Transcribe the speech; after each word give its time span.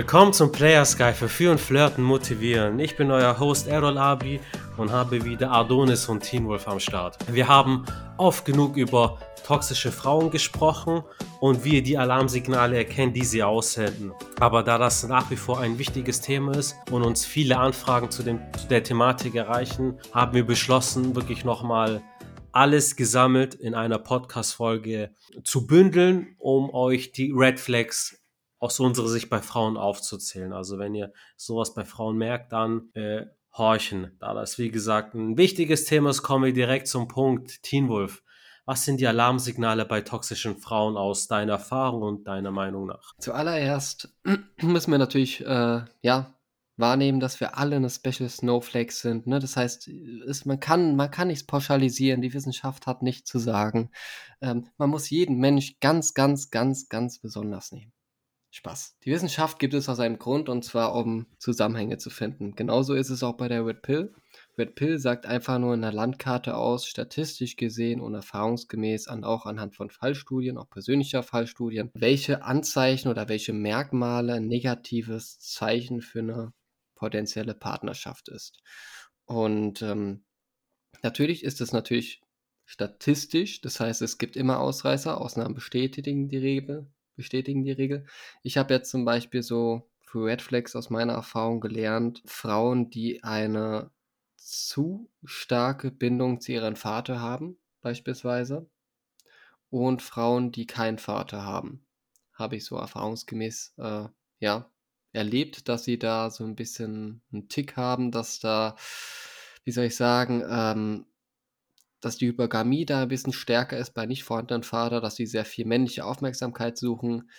Willkommen 0.00 0.32
zum 0.32 0.50
Player 0.50 0.82
Sky 0.86 1.12
für 1.12 1.28
Führen, 1.28 1.58
Flirten, 1.58 2.02
Motivieren. 2.02 2.78
Ich 2.78 2.96
bin 2.96 3.10
euer 3.10 3.38
Host 3.38 3.66
Errol 3.68 3.98
Abi 3.98 4.40
und 4.78 4.90
habe 4.90 5.26
wieder 5.26 5.50
Adonis 5.52 6.08
und 6.08 6.20
Teen 6.20 6.46
Wolf 6.46 6.66
am 6.66 6.80
Start. 6.80 7.18
Wir 7.30 7.46
haben 7.46 7.84
oft 8.16 8.46
genug 8.46 8.78
über 8.78 9.18
toxische 9.46 9.92
Frauen 9.92 10.30
gesprochen 10.30 11.02
und 11.40 11.66
wie 11.66 11.74
ihr 11.74 11.82
die 11.82 11.98
Alarmsignale 11.98 12.78
erkennt, 12.78 13.14
die 13.14 13.26
sie 13.26 13.42
aussenden. 13.42 14.12
Aber 14.40 14.62
da 14.62 14.78
das 14.78 15.06
nach 15.06 15.30
wie 15.30 15.36
vor 15.36 15.60
ein 15.60 15.78
wichtiges 15.78 16.22
Thema 16.22 16.56
ist 16.56 16.76
und 16.90 17.02
uns 17.02 17.26
viele 17.26 17.58
Anfragen 17.58 18.10
zu, 18.10 18.22
dem, 18.22 18.40
zu 18.58 18.68
der 18.68 18.82
Thematik 18.82 19.34
erreichen, 19.34 19.98
haben 20.14 20.32
wir 20.32 20.46
beschlossen, 20.46 21.14
wirklich 21.14 21.44
nochmal 21.44 22.02
alles 22.52 22.96
gesammelt 22.96 23.54
in 23.54 23.74
einer 23.74 23.98
Podcast-Folge 23.98 25.10
zu 25.44 25.66
bündeln, 25.66 26.36
um 26.38 26.72
euch 26.72 27.12
die 27.12 27.32
Red 27.36 27.60
Flags 27.60 28.19
aus 28.60 28.78
unserer 28.78 29.08
Sicht 29.08 29.30
bei 29.30 29.40
Frauen 29.40 29.76
aufzuzählen. 29.76 30.52
Also 30.52 30.78
wenn 30.78 30.94
ihr 30.94 31.12
sowas 31.36 31.74
bei 31.74 31.84
Frauen 31.84 32.16
merkt, 32.16 32.52
dann 32.52 32.90
äh, 32.94 33.26
horchen. 33.52 34.16
Da 34.20 34.34
das, 34.34 34.58
wie 34.58 34.70
gesagt, 34.70 35.14
ein 35.14 35.36
wichtiges 35.36 35.86
Thema 35.86 36.10
ist, 36.10 36.22
kommen 36.22 36.44
wir 36.44 36.52
direkt 36.52 36.86
zum 36.86 37.08
Punkt. 37.08 37.62
Teen 37.62 37.88
Wolf, 37.88 38.22
was 38.66 38.84
sind 38.84 39.00
die 39.00 39.06
Alarmsignale 39.06 39.84
bei 39.86 40.02
toxischen 40.02 40.58
Frauen 40.58 40.96
aus 40.96 41.26
deiner 41.26 41.54
Erfahrung 41.54 42.02
und 42.02 42.28
deiner 42.28 42.52
Meinung 42.52 42.86
nach? 42.86 43.14
Zuallererst 43.18 44.14
müssen 44.60 44.90
wir 44.92 44.98
natürlich, 44.98 45.44
äh, 45.44 45.84
ja, 46.02 46.34
wahrnehmen, 46.76 47.20
dass 47.20 47.40
wir 47.40 47.58
alle 47.58 47.76
eine 47.76 47.90
Special 47.90 48.28
Snowflake 48.28 48.92
sind. 48.92 49.26
Ne? 49.26 49.38
Das 49.38 49.56
heißt, 49.56 49.88
ist, 49.88 50.46
man, 50.46 50.60
kann, 50.60 50.96
man 50.96 51.10
kann 51.10 51.28
nichts 51.28 51.44
pauschalisieren. 51.46 52.22
Die 52.22 52.32
Wissenschaft 52.32 52.86
hat 52.86 53.02
nichts 53.02 53.30
zu 53.30 53.38
sagen. 53.38 53.90
Ähm, 54.40 54.66
man 54.78 54.88
muss 54.90 55.10
jeden 55.10 55.36
Mensch 55.36 55.78
ganz, 55.80 56.14
ganz, 56.14 56.50
ganz, 56.50 56.88
ganz 56.88 57.18
besonders 57.18 57.70
nehmen. 57.72 57.92
Spaß. 58.52 58.96
Die 59.04 59.12
Wissenschaft 59.12 59.60
gibt 59.60 59.74
es 59.74 59.88
aus 59.88 60.00
einem 60.00 60.18
Grund 60.18 60.48
und 60.48 60.64
zwar, 60.64 60.94
um 60.94 61.26
Zusammenhänge 61.38 61.98
zu 61.98 62.10
finden. 62.10 62.56
Genauso 62.56 62.94
ist 62.94 63.10
es 63.10 63.22
auch 63.22 63.36
bei 63.36 63.46
der 63.46 63.64
Red 63.64 63.82
Pill. 63.82 64.12
Red 64.58 64.74
Pill 64.74 64.98
sagt 64.98 65.24
einfach 65.24 65.58
nur 65.60 65.72
in 65.74 65.82
der 65.82 65.92
Landkarte 65.92 66.56
aus, 66.56 66.86
statistisch 66.86 67.56
gesehen 67.56 68.00
und 68.00 68.14
erfahrungsgemäß 68.14 69.06
an, 69.06 69.22
auch 69.22 69.46
anhand 69.46 69.76
von 69.76 69.90
Fallstudien, 69.90 70.58
auch 70.58 70.68
persönlicher 70.68 71.22
Fallstudien, 71.22 71.90
welche 71.94 72.42
Anzeichen 72.42 73.08
oder 73.08 73.28
welche 73.28 73.52
Merkmale 73.52 74.34
ein 74.34 74.48
negatives 74.48 75.38
Zeichen 75.38 76.00
für 76.02 76.18
eine 76.18 76.52
potenzielle 76.96 77.54
Partnerschaft 77.54 78.28
ist. 78.28 78.58
Und 79.26 79.80
ähm, 79.80 80.24
natürlich 81.02 81.44
ist 81.44 81.60
es 81.60 81.72
natürlich 81.72 82.20
statistisch, 82.66 83.60
das 83.60 83.78
heißt, 83.78 84.02
es 84.02 84.18
gibt 84.18 84.36
immer 84.36 84.58
Ausreißer, 84.58 85.20
Ausnahmen 85.20 85.54
bestätigen 85.54 86.28
die 86.28 86.38
Regel, 86.38 86.90
bestätigen 87.16 87.64
die 87.64 87.72
Regel. 87.72 88.06
Ich 88.42 88.56
habe 88.58 88.74
jetzt 88.74 88.90
zum 88.90 89.04
Beispiel 89.04 89.42
so 89.42 89.88
für 90.00 90.26
Red 90.26 90.42
Flags 90.42 90.74
aus 90.74 90.90
meiner 90.90 91.12
Erfahrung 91.14 91.60
gelernt, 91.60 92.22
Frauen, 92.26 92.90
die 92.90 93.22
eine 93.22 93.90
zu 94.36 95.10
starke 95.24 95.90
Bindung 95.90 96.40
zu 96.40 96.52
ihrem 96.52 96.76
Vater 96.76 97.20
haben, 97.20 97.58
beispielsweise, 97.82 98.68
und 99.70 100.02
Frauen, 100.02 100.52
die 100.52 100.66
keinen 100.66 100.98
Vater 100.98 101.44
haben, 101.44 101.84
habe 102.34 102.56
ich 102.56 102.64
so 102.64 102.76
erfahrungsgemäß, 102.76 103.74
äh, 103.78 104.08
ja, 104.40 104.70
erlebt, 105.12 105.68
dass 105.68 105.84
sie 105.84 105.98
da 105.98 106.30
so 106.30 106.44
ein 106.44 106.56
bisschen 106.56 107.22
einen 107.32 107.48
Tick 107.48 107.76
haben, 107.76 108.10
dass 108.10 108.40
da, 108.40 108.76
wie 109.64 109.72
soll 109.72 109.84
ich 109.84 109.96
sagen, 109.96 110.42
ähm, 110.48 111.06
dass 112.00 112.16
die 112.16 112.28
Hypergamie 112.28 112.86
da 112.86 113.02
ein 113.02 113.08
bisschen 113.08 113.32
stärker 113.32 113.78
ist 113.78 113.92
bei 113.94 114.06
nicht 114.06 114.24
vorhandenen 114.24 114.62
Vater, 114.62 115.00
dass 115.00 115.16
sie 115.16 115.26
sehr 115.26 115.44
viel 115.44 115.66
männliche 115.66 116.04
Aufmerksamkeit 116.04 116.78
suchen. 116.78 117.30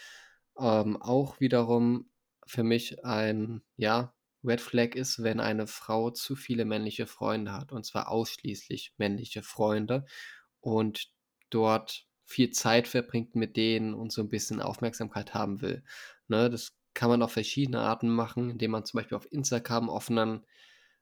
Ähm, 0.59 1.01
auch 1.01 1.39
wiederum 1.39 2.09
für 2.45 2.63
mich 2.63 3.03
ein, 3.05 3.61
ja, 3.77 4.13
Red 4.43 4.61
Flag 4.61 4.95
ist, 4.95 5.21
wenn 5.23 5.39
eine 5.39 5.67
Frau 5.67 6.09
zu 6.09 6.35
viele 6.35 6.65
männliche 6.65 7.05
Freunde 7.05 7.51
hat, 7.53 7.71
und 7.71 7.85
zwar 7.85 8.09
ausschließlich 8.09 8.93
männliche 8.97 9.43
Freunde 9.43 10.05
und 10.61 11.11
dort 11.49 12.07
viel 12.25 12.51
Zeit 12.51 12.87
verbringt 12.87 13.35
mit 13.35 13.57
denen 13.57 13.93
und 13.93 14.11
so 14.11 14.21
ein 14.21 14.29
bisschen 14.29 14.61
Aufmerksamkeit 14.61 15.33
haben 15.33 15.61
will. 15.61 15.83
Ne, 16.27 16.49
das 16.49 16.75
kann 16.93 17.09
man 17.09 17.21
auf 17.21 17.33
verschiedene 17.33 17.81
Arten 17.81 18.09
machen, 18.09 18.49
indem 18.49 18.71
man 18.71 18.85
zum 18.85 18.99
Beispiel 18.99 19.17
auf 19.17 19.31
Instagram 19.31 19.89
offenen 19.89 20.45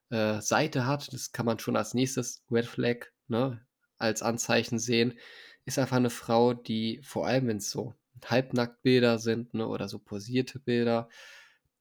äh, 0.10 0.42
Seite 0.42 0.86
hat. 0.86 1.14
Das 1.14 1.32
kann 1.32 1.46
man 1.46 1.60
schon 1.60 1.76
als 1.76 1.94
nächstes 1.94 2.44
Red 2.52 2.66
Flag 2.66 3.08
ne, 3.30 3.66
als 3.98 4.22
Anzeichen 4.22 4.80
sehen, 4.80 5.18
ist 5.66 5.80
einfach 5.80 5.98
eine 5.98 6.10
Frau, 6.10 6.54
die 6.54 7.02
vor 7.04 7.28
allem, 7.28 7.48
wenn 7.48 7.58
es 7.58 7.70
so 7.70 7.96
Halbnacktbilder 8.26 9.20
sind 9.20 9.54
ne, 9.54 9.68
oder 9.68 9.88
so 9.88 10.00
posierte 10.00 10.60
Bilder, 10.60 11.10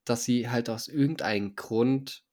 dass 0.04 0.24
sie 0.24 0.48
halt 0.48 0.70
aus 0.70 0.88
irgendeinem 0.88 1.56
Grund 1.56 2.24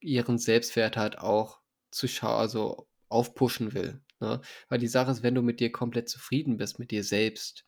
ihren 0.00 0.38
Selbstwert 0.38 0.96
halt 0.96 1.18
auch 1.18 1.60
zu 1.90 2.06
also 2.26 2.88
aufpushen 3.08 3.74
will. 3.74 4.00
Ne? 4.20 4.40
Weil 4.68 4.78
die 4.78 4.88
Sache 4.88 5.10
ist, 5.10 5.22
wenn 5.22 5.34
du 5.34 5.42
mit 5.42 5.60
dir 5.60 5.72
komplett 5.72 6.08
zufrieden 6.08 6.56
bist, 6.56 6.78
mit 6.78 6.90
dir 6.90 7.04
selbst 7.04 7.64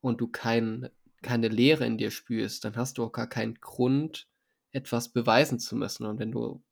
und 0.00 0.20
du 0.20 0.28
kein, 0.28 0.88
keine 1.22 1.48
Leere 1.48 1.86
in 1.86 1.98
dir 1.98 2.10
spürst, 2.10 2.64
dann 2.64 2.76
hast 2.76 2.98
du 2.98 3.04
auch 3.04 3.12
gar 3.12 3.28
keinen 3.28 3.56
Grund, 3.56 4.28
etwas 4.72 5.10
beweisen 5.10 5.58
zu 5.58 5.76
müssen. 5.76 6.06
Und 6.06 6.18
wenn 6.18 6.32
du 6.32 6.62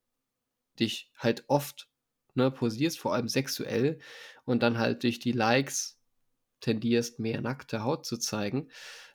dich 0.78 1.10
halt 1.16 1.44
oft 1.48 1.88
ne, 2.34 2.50
posierst, 2.50 2.99
vor 2.99 3.15
allem 3.15 3.28
sexuell, 3.28 3.99
und 4.45 4.62
dann 4.62 4.78
halt 4.78 5.03
durch 5.03 5.19
die 5.19 5.33
Likes 5.33 5.99
tendierst, 6.61 7.19
mehr 7.19 7.41
nackte 7.41 7.84
Haut 7.84 8.06
zu 8.06 8.17
zeigen, 8.17 8.69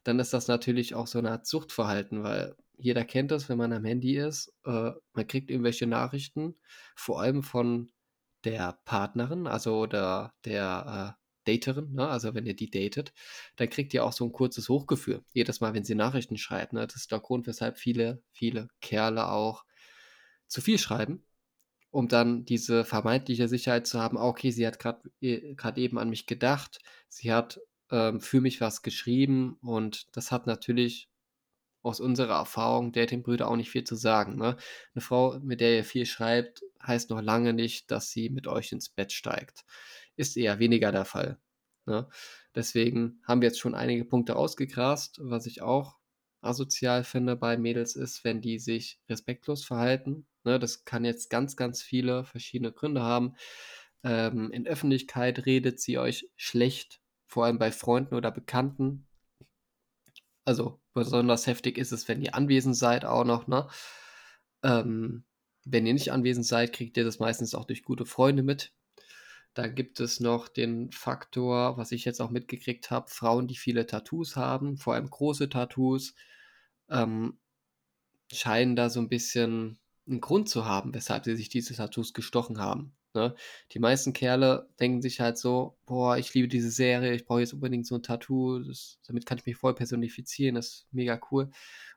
dann 0.04 0.20
ist 0.20 0.34
das 0.34 0.48
natürlich 0.48 0.96
auch 0.96 1.08
so 1.08 1.20
eine 1.20 1.32
Art 1.32 1.48
Suchtverhalten, 1.48 2.24
weil 2.24 2.56
jeder 2.78 3.04
kennt 3.06 3.32
das, 3.32 3.50
wenn 3.50 3.58
man 3.58 3.74
am 3.74 3.84
Handy 3.86 4.18
ist, 4.18 4.54
äh, 4.66 4.92
man 5.14 5.28
kriegt 5.28 5.52
irgendwelche 5.52 5.88
Nachrichten, 5.88 6.56
vor 6.96 7.22
allem 7.22 7.44
von 7.44 7.92
der 8.46 8.80
Partnerin, 8.86 9.48
also 9.48 9.86
der, 9.86 10.34
der 10.46 11.16
äh, 11.16 11.20
Daterin, 11.50 11.94
ne? 11.94 12.08
also 12.08 12.34
wenn 12.34 12.46
ihr 12.46 12.56
die 12.56 12.70
datet, 12.70 13.14
dann 13.56 13.70
kriegt 13.70 13.94
ihr 13.94 14.06
auch 14.06 14.14
so 14.14 14.26
ein 14.26 14.32
kurzes 14.32 14.70
Hochgefühl. 14.70 15.24
Jedes 15.34 15.62
Mal, 15.62 15.74
wenn 15.74 15.84
sie 15.84 15.96
Nachrichten 15.96 16.38
schreibt. 16.38 16.74
Ne? 16.74 16.86
Das 16.86 16.96
ist 16.96 17.12
der 17.12 17.20
Grund, 17.20 17.48
weshalb 17.48 17.78
viele, 17.78 18.22
viele 18.32 18.70
Kerle 18.82 19.30
auch 19.30 19.66
zu 20.48 20.62
viel 20.62 20.78
schreiben, 20.78 21.26
um 21.92 22.08
dann 22.08 22.46
diese 22.46 22.86
vermeintliche 22.86 23.48
Sicherheit 23.48 23.88
zu 23.88 24.00
haben, 24.00 24.18
okay, 24.18 24.52
sie 24.52 24.66
hat 24.68 24.80
gerade 24.80 25.10
äh, 25.22 25.56
eben 25.76 25.98
an 25.98 26.10
mich 26.10 26.26
gedacht, 26.28 26.80
sie 27.08 27.32
hat 27.34 27.60
ähm, 27.92 28.22
für 28.22 28.42
mich 28.42 28.62
was 28.62 28.82
geschrieben 28.82 29.58
und 29.62 30.16
das 30.16 30.32
hat 30.32 30.48
natürlich 30.48 31.10
aus 31.82 32.00
unserer 32.00 32.36
Erfahrung 32.36 32.92
Datingbrüder 32.92 33.48
auch 33.48 33.56
nicht 33.56 33.72
viel 33.72 33.84
zu 33.84 33.96
sagen. 33.96 34.36
Ne? 34.38 34.58
Eine 34.94 35.02
Frau, 35.02 35.40
mit 35.40 35.62
der 35.62 35.78
ihr 35.78 35.86
viel 35.86 36.06
schreibt, 36.06 36.62
heißt 36.86 37.10
noch 37.10 37.22
lange 37.22 37.54
nicht, 37.54 37.90
dass 37.92 38.12
sie 38.12 38.30
mit 38.30 38.48
euch 38.48 38.72
ins 38.72 38.90
Bett 38.90 39.12
steigt. 39.12 39.66
Ist 40.16 40.38
eher 40.38 40.60
weniger 40.60 40.92
der 40.92 41.06
Fall. 41.06 41.40
Ne? 41.86 42.08
Deswegen 42.54 43.22
haben 43.24 43.42
wir 43.42 43.48
jetzt 43.48 43.60
schon 43.60 43.76
einige 43.76 44.06
Punkte 44.06 44.36
ausgegrast, 44.36 45.20
was 45.22 45.46
ich 45.46 45.62
auch 45.62 45.98
asozial 46.42 47.04
finde 47.04 47.36
bei 47.36 47.58
Mädels 47.58 47.96
ist, 47.96 48.24
wenn 48.24 48.42
die 48.42 48.60
sich 48.60 49.00
respektlos 49.10 49.66
verhalten. 49.66 50.28
Ne, 50.44 50.60
das 50.60 50.86
kann 50.86 51.06
jetzt 51.06 51.30
ganz, 51.30 51.56
ganz 51.56 51.82
viele 51.82 52.24
verschiedene 52.24 52.72
Gründe 52.72 53.02
haben. 53.02 53.36
Ähm, 54.04 54.52
in 54.52 54.68
Öffentlichkeit 54.68 55.46
redet 55.46 55.80
sie 55.82 55.98
euch 55.98 56.30
schlecht, 56.38 57.02
vor 57.28 57.46
allem 57.46 57.60
bei 57.60 57.72
Freunden 57.72 58.16
oder 58.16 58.32
Bekannten. 58.32 59.08
Also 60.46 60.82
besonders 60.94 61.48
heftig 61.48 61.78
ist 61.78 61.92
es, 61.92 62.08
wenn 62.08 62.22
ihr 62.22 62.36
anwesend 62.36 62.76
seid 62.76 63.06
auch 63.06 63.26
noch. 63.26 63.48
Ne? 63.48 63.68
Ähm, 64.64 65.26
wenn 65.66 65.86
ihr 65.86 65.94
nicht 65.94 66.12
anwesend 66.12 66.46
seid, 66.46 66.74
kriegt 66.74 66.98
ihr 66.98 67.04
das 67.04 67.20
meistens 67.20 67.54
auch 67.54 67.66
durch 67.66 67.84
gute 67.84 68.06
Freunde 68.06 68.44
mit. 68.44 68.74
Dann 69.54 69.76
gibt 69.76 70.00
es 70.00 70.20
noch 70.20 70.48
den 70.48 70.92
Faktor, 70.92 71.78
was 71.78 71.92
ich 71.92 72.06
jetzt 72.06 72.22
auch 72.22 72.30
mitgekriegt 72.30 72.92
habe, 72.92 73.10
Frauen, 73.10 73.48
die 73.48 73.58
viele 73.58 73.86
Tattoos 73.86 74.36
haben, 74.36 74.78
vor 74.78 74.94
allem 74.94 75.10
große 75.10 75.50
Tattoos, 75.50 76.16
ähm, 76.90 77.40
scheinen 78.32 78.76
da 78.76 78.90
so 78.90 79.00
ein 79.00 79.10
bisschen 79.10 79.79
einen 80.10 80.22
Grund 80.22 80.50
zu 80.50 80.66
haben, 80.66 80.94
weshalb 80.94 81.26
sie 81.26 81.36
sich 81.36 81.50
diese 81.50 81.76
Tattoos 81.76 82.14
gestochen 82.14 82.60
haben. 82.60 82.94
Ne? 83.14 83.36
Die 83.72 83.80
meisten 83.80 84.14
Kerle 84.14 84.70
denken 84.80 85.02
sich 85.02 85.20
halt 85.20 85.38
so, 85.38 85.78
boah, 85.86 86.18
ich 86.18 86.34
liebe 86.34 86.48
diese 86.48 86.70
Serie, 86.70 87.14
ich 87.14 87.26
brauche 87.26 87.40
jetzt 87.42 87.54
unbedingt 87.54 87.88
so 87.88 87.96
ein 87.96 88.04
Tattoo, 88.04 88.60
das, 88.60 89.00
damit 89.08 89.26
kann 89.26 89.38
ich 89.38 89.46
mich 89.46 89.58
voll 89.58 89.76
personifizieren, 89.76 90.56
das 90.56 90.68
ist 90.68 90.88
mega 90.92 91.20
cool. 91.32 91.50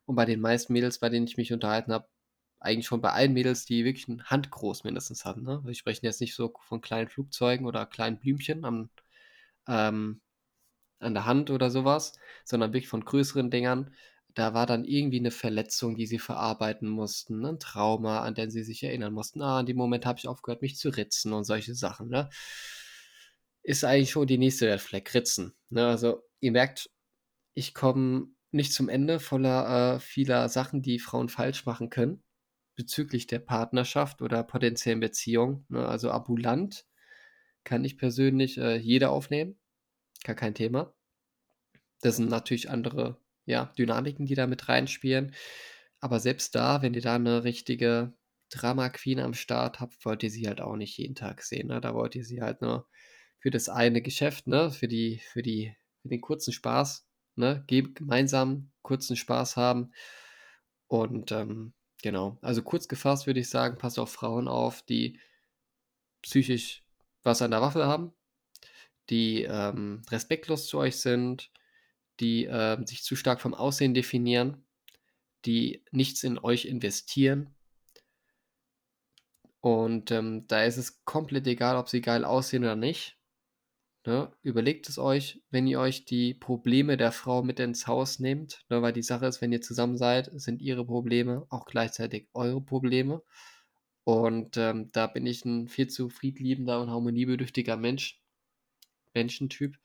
Und 0.07 0.17
bei 0.17 0.25
den 0.25 0.41
meisten 0.41 0.73
Mädels, 0.73 0.99
bei 0.99 1.09
denen 1.09 1.27
ich 1.27 1.37
mich 1.37 1.53
unterhalten 1.53 1.93
habe, 1.93 2.09
eigentlich 2.61 2.87
schon 2.87 3.01
bei 3.01 3.11
allen 3.11 3.33
Mädels, 3.33 3.65
die 3.67 3.85
wirklich 3.85 4.09
ein 4.09 4.25
Handgroß 4.25 4.85
mindestens 4.85 5.25
hatten. 5.25 5.43
Ne? 5.43 5.61
Wir 5.65 5.75
sprechen 5.75 6.07
jetzt 6.07 6.21
nicht 6.21 6.35
so 6.35 6.53
von 6.61 6.81
kleinen 6.81 7.09
Flugzeugen 7.09 7.67
oder 7.67 7.87
kleinen 7.87 8.19
Blümchen 8.19 8.65
am, 8.65 8.91
ähm, 9.67 10.21
an 11.01 11.15
der 11.15 11.27
Hand 11.27 11.51
oder 11.51 11.71
sowas, 11.71 12.15
sondern 12.45 12.73
wirklich 12.73 12.89
von 12.89 13.05
größeren 13.05 13.51
Dingern. 13.51 13.95
Da 14.35 14.55
war 14.55 14.67
dann 14.67 14.85
irgendwie 14.85 15.19
eine 15.19 15.31
Verletzung, 15.31 15.97
die 15.97 16.07
sie 16.07 16.19
verarbeiten 16.19 16.89
mussten, 16.89 17.45
ein 17.45 17.59
Trauma, 17.59 18.21
an 18.23 18.35
den 18.35 18.51
sie 18.51 18.63
sich 18.63 18.83
erinnern 18.83 19.13
mussten. 19.13 19.43
Ah, 19.43 19.61
in 19.61 19.67
dem 19.67 19.77
Moment 19.77 20.07
habe 20.07 20.19
ich 20.19 20.29
aufgehört, 20.29 20.63
mich 20.63 20.77
zu 20.77 20.89
ritzen 20.91 21.33
und 21.33 21.45
solche 21.45 21.75
Sachen. 21.75 22.09
Ne? 22.09 22.31
Ist 23.63 23.85
eigentlich 23.85 24.11
schon 24.11 24.27
die 24.27 24.39
nächste 24.39 24.71
Red 24.73 24.81
Flag, 24.81 25.15
Ritzen. 25.15 25.55
Ne? 25.71 25.87
Also 25.87 26.23
ihr 26.41 26.53
merkt, 26.53 26.91
ich 27.55 27.75
komme 27.75 28.29
nicht 28.51 28.73
zum 28.73 28.89
Ende 28.89 29.21
voller 29.21 29.97
äh, 29.97 30.01
vieler 30.01 30.49
Sachen, 30.49 30.83
die 30.83 30.99
Frauen 30.99 31.29
falsch 31.29 31.67
machen 31.67 31.91
können 31.91 32.23
bezüglich 32.75 33.27
der 33.27 33.39
Partnerschaft 33.39 34.23
oder 34.23 34.43
potenziellen 34.43 35.01
Beziehung. 35.01 35.65
Ne? 35.69 35.87
Also 35.87 36.11
ambulant 36.11 36.87
kann 37.65 37.85
ich 37.85 37.99
persönlich 37.99 38.59
äh, 38.59 38.77
jeder 38.77 39.11
aufnehmen, 39.11 39.59
gar 40.25 40.37
kein 40.37 40.55
Thema. 40.55 40.95
Das 42.01 42.17
sind 42.17 42.29
natürlich 42.29 42.71
andere 42.71 43.22
ja, 43.47 43.73
Dynamiken, 43.79 44.27
die 44.27 44.35
da 44.35 44.47
mit 44.47 44.69
reinspielen. 44.69 45.35
Aber 46.01 46.21
selbst 46.21 46.55
da, 46.55 46.83
wenn 46.83 46.95
ihr 46.95 47.01
da 47.01 47.15
eine 47.15 47.45
richtige 47.45 48.15
Drama 48.51 48.89
Queen 48.91 49.21
am 49.21 49.35
Start 49.35 49.81
habt, 49.81 50.05
wollt 50.05 50.23
ihr 50.23 50.31
sie 50.31 50.47
halt 50.47 50.61
auch 50.61 50.77
nicht 50.77 50.99
jeden 50.99 51.15
Tag 51.15 51.43
sehen. 51.43 51.69
Ne? 51.69 51.81
Da 51.81 51.95
wollt 51.95 52.15
ihr 52.15 52.25
sie 52.25 52.43
halt 52.43 52.61
nur 52.61 52.89
für 53.39 53.51
das 53.51 53.69
eine 53.69 54.03
Geschäft, 54.03 54.47
ne? 54.47 54.71
für, 54.71 54.89
die, 54.89 55.21
für, 55.33 55.43
die, 55.43 55.75
für 56.03 56.09
den 56.09 56.21
kurzen 56.21 56.53
Spaß, 56.53 57.07
ne? 57.37 57.65
gemeinsam 57.67 58.71
kurzen 58.83 59.17
Spaß 59.17 59.57
haben. 59.57 59.93
Und 60.87 61.33
ähm, 61.33 61.73
genau, 62.03 62.39
also 62.43 62.63
kurz 62.63 62.89
gefasst 62.89 63.27
würde 63.27 63.41
ich 63.41 63.49
sagen, 63.49 63.79
passt 63.79 63.99
auf 63.99 64.13
Frauen 64.13 64.49
auf, 64.49 64.83
die 64.83 65.19
psychisch 66.23 66.85
was 67.23 67.43
an 67.43 67.53
der 67.53 67.63
Waffe 67.63 67.87
haben, 67.87 68.13
die 69.09 69.45
ähm, 69.45 70.03
respektlos 70.11 70.67
zu 70.67 70.79
euch 70.79 70.97
sind, 70.97 71.51
die 72.21 72.47
äh, 72.47 72.85
sich 72.87 73.03
zu 73.03 73.17
stark 73.17 73.41
vom 73.41 73.55
Aussehen 73.55 73.95
definieren, 73.95 74.65
die 75.45 75.85
nichts 75.91 76.25
in 76.25 76.39
euch 76.39 76.67
investieren. 76.67 77.55
Und 79.61 80.11
ähm, 80.11 80.47
da 80.49 80.65
ist 80.65 80.77
es 80.77 81.05
komplett 81.05 81.47
egal, 81.47 81.77
ob 81.77 81.89
sie 81.89 82.01
geil 82.01 82.25
aussehen 82.25 82.65
oder 82.65 82.77
nicht. 82.77 83.17
Ne? 84.05 84.33
Überlegt 84.43 84.89
es 84.89 84.99
euch, 84.99 85.41
wenn 85.51 85.69
ihr 85.69 85.79
euch 85.79 86.05
die 86.05 86.35
Probleme 86.35 86.97
der 86.97 87.13
Frau 87.13 87.43
mit 87.45 87.61
ins 87.61 87.87
Haus 87.87 88.19
nehmt, 88.19 88.65
ne? 88.69 88.83
weil 88.83 88.93
die 88.93 89.03
Sache 89.03 89.27
ist, 89.27 89.41
wenn 89.41 89.53
ihr 89.53 89.61
zusammen 89.63 89.97
seid, 89.97 90.29
sind 90.35 90.61
ihre 90.61 90.85
Probleme 90.85 91.47
auch 91.51 91.67
gleichzeitig 91.67 92.29
eure 92.35 92.61
Probleme. 92.61 93.23
Und 94.05 94.57
ähm, 94.57 94.91
da 94.93 95.07
bin 95.07 95.27
ich 95.27 95.45
ein 95.45 95.69
viel 95.69 95.89
zu 95.89 96.09
friedliebender 96.09 96.81
und 96.81 96.91
harmoniebedürftiger 96.91 97.77
Mensch, 97.77 98.21
Menschentyp, 99.15 99.79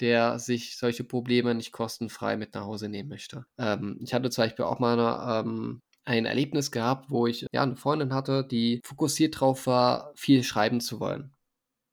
der 0.00 0.38
sich 0.38 0.76
solche 0.76 1.04
Probleme 1.04 1.54
nicht 1.54 1.72
kostenfrei 1.72 2.36
mit 2.36 2.54
nach 2.54 2.64
Hause 2.64 2.88
nehmen 2.88 3.08
möchte. 3.08 3.44
Ähm, 3.58 3.98
ich 4.02 4.14
hatte 4.14 4.30
zum 4.30 4.44
Beispiel 4.44 4.64
auch 4.64 4.78
mal 4.78 4.98
eine, 4.98 5.48
ähm, 5.48 5.80
ein 6.04 6.26
Erlebnis 6.26 6.70
gehabt, 6.70 7.10
wo 7.10 7.26
ich 7.26 7.46
ja 7.52 7.62
eine 7.62 7.76
Freundin 7.76 8.14
hatte, 8.14 8.44
die 8.44 8.80
fokussiert 8.84 9.40
drauf 9.40 9.66
war, 9.66 10.12
viel 10.16 10.42
schreiben 10.42 10.80
zu 10.80 11.00
wollen 11.00 11.34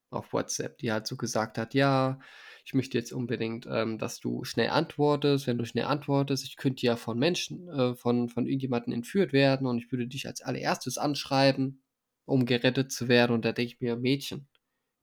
auf 0.09 0.33
WhatsApp, 0.33 0.77
die 0.77 0.92
halt 0.92 1.07
so 1.07 1.18
gesagt 1.18 1.57
hat, 1.57 1.74
ja, 1.74 2.19
ich 2.65 2.74
möchte 2.74 2.98
jetzt 2.98 3.13
unbedingt, 3.13 3.65
ähm, 3.69 3.98
dass 3.98 4.19
du 4.19 4.44
schnell 4.44 4.69
antwortest. 4.69 5.48
Wenn 5.48 5.57
du 5.57 5.65
schnell 5.65 5.86
antwortest, 5.86 6.45
ich 6.45 6.57
könnte 6.57 6.86
ja 6.86 6.98
von 6.98 7.18
Menschen, 7.18 7.69
äh, 7.69 7.95
von, 7.95 8.30
von 8.30 8.45
irgendjemandem 8.45 8.94
entführt 8.94 9.31
werden 9.33 9.68
und 9.68 9.77
ich 9.77 9.92
würde 9.92 10.07
dich 10.07 10.27
als 10.27 10.42
allererstes 10.42 10.98
anschreiben, 10.98 11.81
um 12.25 12.45
gerettet 12.45 12.92
zu 12.92 13.07
werden. 13.07 13.33
Und 13.33 13.45
da 13.45 13.54
denke 13.54 13.74
ich 13.74 13.81
mir, 13.81 13.95
Mädchen, 13.95 14.48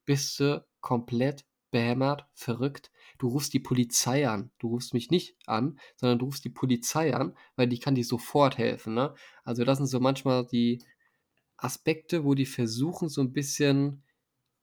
bist 0.06 0.40
du 0.40 0.64
komplett 0.80 1.46
behämmert, 1.75 2.25
verrückt. 2.35 2.93
Du 3.19 3.26
rufst 3.26 3.53
die 3.53 3.59
Polizei 3.59 4.29
an. 4.29 4.53
Du 4.61 4.69
rufst 4.69 4.94
mich 4.94 5.11
nicht 5.11 5.37
an, 5.47 5.81
sondern 5.97 6.21
du 6.21 6.26
rufst 6.26 6.44
die 6.44 6.50
Polizei 6.50 7.12
an, 7.12 7.37
weil 7.56 7.67
die 7.67 7.81
kann 7.81 7.97
dir 7.97 8.05
sofort 8.05 8.59
helfen. 8.59 8.94
Ne? 8.94 9.12
Also 9.43 9.65
das 9.65 9.79
sind 9.79 9.88
so 9.88 9.99
manchmal 9.99 10.47
die 10.47 10.85
Aspekte, 11.56 12.25
wo 12.25 12.35
die 12.35 12.47
versuchen, 12.47 13.09
so 13.09 13.23
ein 13.23 13.32
bisschen 13.32 14.05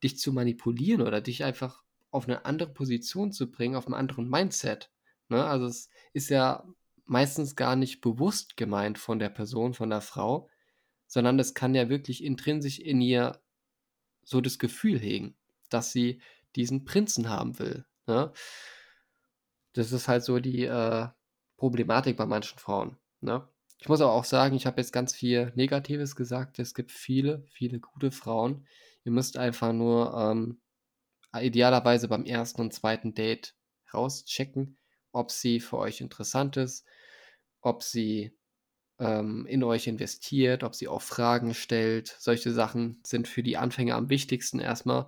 dich 0.01 0.19
zu 0.19 0.31
manipulieren 0.31 1.01
oder 1.01 1.19
dich 1.19 1.43
einfach 1.43 1.83
auf 2.11 2.29
eine 2.29 2.45
andere 2.45 2.71
Position 2.71 3.33
zu 3.33 3.51
bringen, 3.51 3.75
auf 3.75 3.87
einem 3.87 3.95
anderen 3.95 4.29
Mindset. 4.29 4.89
Ne? 5.27 5.43
Also 5.43 5.65
es 5.65 5.89
ist 6.13 6.29
ja 6.29 6.65
meistens 7.03 7.57
gar 7.57 7.75
nicht 7.75 7.99
bewusst 7.99 8.55
gemeint 8.55 8.97
von 8.97 9.19
der 9.19 9.29
Person, 9.29 9.73
von 9.73 9.89
der 9.89 9.99
Frau, 9.99 10.47
sondern 11.07 11.37
es 11.39 11.53
kann 11.55 11.75
ja 11.75 11.89
wirklich 11.89 12.23
intrinsisch 12.23 12.79
in 12.79 13.01
ihr 13.01 13.41
so 14.23 14.39
das 14.39 14.59
Gefühl 14.59 14.97
hegen, 14.97 15.35
dass 15.69 15.91
sie 15.91 16.21
diesen 16.55 16.85
Prinzen 16.85 17.29
haben 17.29 17.59
will. 17.59 17.85
Ne? 18.07 18.31
Das 19.73 19.91
ist 19.91 20.07
halt 20.07 20.23
so 20.23 20.39
die 20.39 20.65
äh, 20.65 21.07
Problematik 21.57 22.17
bei 22.17 22.25
manchen 22.25 22.59
Frauen. 22.59 22.97
Ne? 23.21 23.47
Ich 23.79 23.89
muss 23.89 24.01
aber 24.01 24.11
auch 24.11 24.25
sagen, 24.25 24.55
ich 24.55 24.65
habe 24.65 24.79
jetzt 24.79 24.93
ganz 24.93 25.13
viel 25.13 25.51
Negatives 25.55 26.15
gesagt. 26.15 26.59
Es 26.59 26.73
gibt 26.73 26.91
viele, 26.91 27.45
viele 27.51 27.79
gute 27.79 28.11
Frauen. 28.11 28.67
Ihr 29.03 29.11
müsst 29.11 29.37
einfach 29.37 29.73
nur 29.73 30.13
ähm, 30.15 30.61
idealerweise 31.39 32.07
beim 32.07 32.25
ersten 32.25 32.61
und 32.61 32.73
zweiten 32.73 33.13
Date 33.13 33.55
rauschecken, 33.93 34.77
ob 35.11 35.31
sie 35.31 35.59
für 35.59 35.77
euch 35.77 36.01
interessant 36.01 36.57
ist, 36.57 36.85
ob 37.61 37.83
sie 37.83 38.37
ähm, 38.99 39.45
in 39.47 39.63
euch 39.63 39.87
investiert, 39.87 40.63
ob 40.63 40.75
sie 40.75 40.87
auch 40.87 41.01
Fragen 41.01 41.53
stellt. 41.53 42.15
Solche 42.19 42.51
Sachen 42.51 43.01
sind 43.03 43.27
für 43.27 43.43
die 43.43 43.57
Anfänger 43.57 43.95
am 43.95 44.09
wichtigsten 44.09 44.59
erstmal 44.59 45.07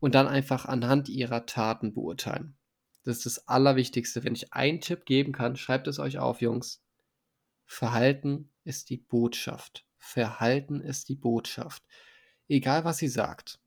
und 0.00 0.14
dann 0.14 0.26
einfach 0.26 0.66
anhand 0.66 1.08
ihrer 1.08 1.46
Taten 1.46 1.92
beurteilen. 1.94 2.56
Das 3.04 3.18
ist 3.18 3.26
das 3.26 3.48
Allerwichtigste. 3.48 4.24
Wenn 4.24 4.34
ich 4.34 4.52
einen 4.52 4.80
Tipp 4.80 5.04
geben 5.06 5.32
kann, 5.32 5.56
schreibt 5.56 5.86
es 5.86 5.98
euch 5.98 6.18
auf, 6.18 6.40
Jungs. 6.40 6.82
Verhalten 7.64 8.50
ist 8.64 8.90
die 8.90 8.98
Botschaft. 8.98 9.86
Verhalten 9.96 10.80
ist 10.80 11.08
die 11.08 11.14
Botschaft. 11.14 11.84
Egal, 12.48 12.84
was 12.84 12.98
sie 12.98 13.08
sagt. 13.08 13.60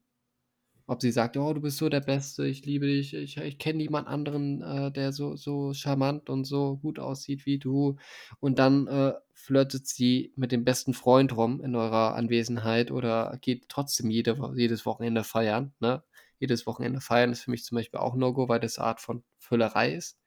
Ob 0.86 1.02
sie 1.02 1.12
sagt, 1.12 1.38
oh, 1.38 1.54
du 1.54 1.62
bist 1.62 1.78
so 1.78 1.88
der 1.88 2.02
Beste, 2.02 2.46
ich 2.46 2.66
liebe 2.66 2.86
dich, 2.86 3.14
ich, 3.14 3.38
ich 3.38 3.58
kenne 3.58 3.78
niemand 3.78 4.10
anderen, 4.10 4.62
äh, 4.62 4.92
der 4.92 5.14
so, 5.14 5.38
so 5.38 5.74
charmant 5.74 6.30
und 6.30 6.44
so 6.44 6.76
gut 6.76 7.00
aussieht 7.00 7.46
wie 7.46 7.58
du. 7.58 7.96
Und 8.42 8.60
dann 8.60 8.88
äh, 8.88 9.14
flirtet 9.34 9.88
sie 9.88 10.34
mit 10.36 10.52
dem 10.52 10.66
besten 10.66 10.94
Freund 10.94 11.38
rum 11.38 11.62
in 11.62 11.76
eurer 11.78 12.16
Anwesenheit 12.16 12.92
oder 12.92 13.38
geht 13.40 13.70
trotzdem 13.70 14.10
jede, 14.10 14.38
jedes 14.56 14.86
Wochenende 14.86 15.24
feiern. 15.24 15.74
Ne? 15.80 16.04
Jedes 16.40 16.66
Wochenende 16.66 17.02
feiern 17.02 17.32
ist 17.32 17.44
für 17.44 17.52
mich 17.52 17.64
zum 17.64 17.78
Beispiel 17.78 18.00
auch 18.00 18.16
No-Go, 18.16 18.50
weil 18.50 18.60
das 18.60 18.78
eine 18.78 18.88
Art 18.88 19.02
von 19.02 19.24
Füllerei 19.38 19.94
ist. 19.94 20.20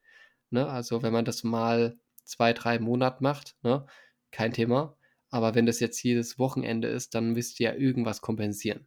Ne? 0.50 0.66
Also 0.68 1.02
wenn 1.02 1.12
man 1.12 1.24
das 1.24 1.44
mal 1.44 1.98
zwei, 2.24 2.52
drei 2.52 2.78
Monate 2.78 3.22
macht, 3.22 3.56
ne? 3.62 3.86
kein 4.30 4.52
Thema. 4.52 4.96
Aber 5.30 5.54
wenn 5.54 5.66
das 5.66 5.80
jetzt 5.80 6.02
jedes 6.02 6.38
Wochenende 6.38 6.88
ist, 6.88 7.14
dann 7.14 7.32
müsst 7.32 7.60
ihr 7.60 7.70
ja 7.72 7.76
irgendwas 7.76 8.20
kompensieren. 8.20 8.86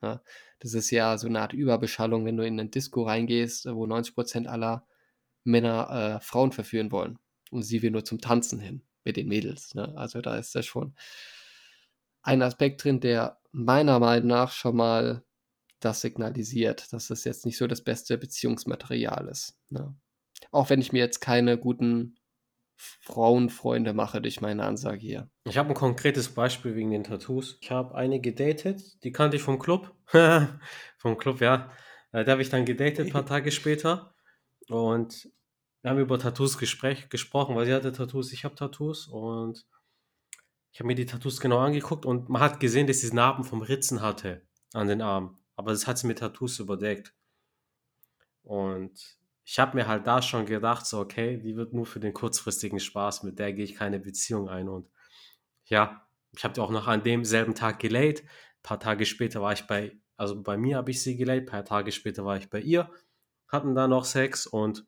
Ne? 0.00 0.20
Das 0.58 0.74
ist 0.74 0.90
ja 0.90 1.18
so 1.18 1.26
eine 1.26 1.40
Art 1.40 1.52
Überbeschallung, 1.52 2.24
wenn 2.24 2.36
du 2.36 2.46
in 2.46 2.58
ein 2.58 2.70
Disco 2.70 3.04
reingehst, 3.04 3.66
wo 3.66 3.84
90% 3.84 4.46
aller 4.46 4.86
Männer 5.44 6.16
äh, 6.16 6.24
Frauen 6.24 6.52
verführen 6.52 6.90
wollen. 6.92 7.18
Und 7.50 7.62
sie 7.62 7.82
will 7.82 7.90
nur 7.90 8.04
zum 8.04 8.20
Tanzen 8.20 8.58
hin 8.58 8.82
mit 9.04 9.16
den 9.16 9.28
Mädels. 9.28 9.74
Ne? 9.74 9.92
Also 9.96 10.20
da 10.20 10.36
ist 10.36 10.54
das 10.54 10.66
schon 10.66 10.94
ein 12.22 12.42
Aspekt 12.42 12.82
drin, 12.82 13.00
der 13.00 13.38
meiner 13.52 14.00
Meinung 14.00 14.28
nach 14.28 14.50
schon 14.50 14.76
mal 14.76 15.24
das 15.80 16.00
signalisiert, 16.00 16.92
dass 16.92 17.10
es 17.10 17.24
jetzt 17.24 17.44
nicht 17.44 17.58
so 17.58 17.66
das 17.66 17.82
beste 17.82 18.16
Beziehungsmaterial 18.18 19.28
ist. 19.28 19.58
Ne? 19.68 19.94
Auch 20.50 20.70
wenn 20.70 20.80
ich 20.80 20.92
mir 20.92 20.98
jetzt 20.98 21.20
keine 21.20 21.58
guten 21.58 22.18
Frauenfreunde 22.76 23.94
mache 23.94 24.20
durch 24.20 24.40
meine 24.40 24.64
Ansage 24.64 24.98
hier. 24.98 25.30
Ich 25.44 25.56
habe 25.56 25.70
ein 25.70 25.74
konkretes 25.74 26.34
Beispiel 26.34 26.74
wegen 26.74 26.90
den 26.90 27.04
Tattoos. 27.04 27.58
Ich 27.60 27.70
habe 27.70 27.94
eine 27.94 28.20
gedatet, 28.20 29.02
die 29.02 29.12
kannte 29.12 29.36
ich 29.36 29.42
vom 29.42 29.58
Club. 29.58 29.94
vom 30.98 31.16
Club, 31.16 31.40
ja. 31.40 31.70
Äh, 32.12 32.24
da 32.24 32.32
habe 32.32 32.42
ich 32.42 32.50
dann 32.50 32.66
gedatet 32.66 33.06
ein 33.06 33.12
paar 33.12 33.26
Tage 33.26 33.50
später. 33.50 34.14
Und 34.68 35.30
wir 35.82 35.90
haben 35.90 36.00
über 36.00 36.18
Tattoos 36.18 36.58
Gespräch, 36.58 37.08
gesprochen, 37.08 37.54
weil 37.56 37.64
sie 37.64 37.72
hatte 37.72 37.92
Tattoos, 37.92 38.32
ich 38.32 38.44
habe 38.44 38.54
Tattoos. 38.54 39.08
Und 39.08 39.64
ich 40.72 40.80
habe 40.80 40.88
mir 40.88 40.96
die 40.96 41.06
Tattoos 41.06 41.40
genau 41.40 41.58
angeguckt 41.58 42.04
und 42.04 42.28
man 42.28 42.42
hat 42.42 42.60
gesehen, 42.60 42.86
dass 42.86 43.00
sie 43.00 43.14
Narben 43.14 43.44
vom 43.44 43.62
Ritzen 43.62 44.02
hatte 44.02 44.42
an 44.74 44.88
den 44.88 45.00
Armen 45.00 45.38
aber 45.56 45.72
das 45.72 45.86
hat 45.86 45.98
sie 45.98 46.06
mit 46.06 46.18
Tattoos 46.18 46.58
überdeckt. 46.58 47.12
Und 48.42 49.18
ich 49.44 49.58
habe 49.58 49.76
mir 49.76 49.86
halt 49.88 50.06
da 50.06 50.22
schon 50.22 50.46
gedacht, 50.46 50.86
so, 50.86 51.00
okay, 51.00 51.38
die 51.38 51.56
wird 51.56 51.72
nur 51.72 51.86
für 51.86 52.00
den 52.00 52.12
kurzfristigen 52.12 52.80
Spaß, 52.80 53.22
mit 53.22 53.38
der 53.38 53.52
gehe 53.52 53.64
ich 53.64 53.74
keine 53.74 53.98
Beziehung 53.98 54.48
ein. 54.48 54.68
Und 54.68 54.88
ja, 55.64 56.06
ich 56.32 56.44
habe 56.44 56.54
die 56.54 56.60
auch 56.60 56.70
noch 56.70 56.86
an 56.86 57.02
demselben 57.02 57.54
Tag 57.54 57.78
gelayt. 57.78 58.22
Ein 58.22 58.62
paar 58.62 58.80
Tage 58.80 59.06
später 59.06 59.40
war 59.42 59.52
ich 59.52 59.66
bei, 59.66 59.98
also 60.16 60.40
bei 60.42 60.56
mir 60.56 60.76
habe 60.76 60.90
ich 60.90 61.02
sie 61.02 61.16
gelayt, 61.16 61.44
ein 61.44 61.46
paar 61.46 61.64
Tage 61.64 61.92
später 61.92 62.24
war 62.24 62.36
ich 62.36 62.50
bei 62.50 62.60
ihr, 62.60 62.90
hatten 63.48 63.74
da 63.74 63.88
noch 63.88 64.04
Sex 64.04 64.46
und 64.46 64.84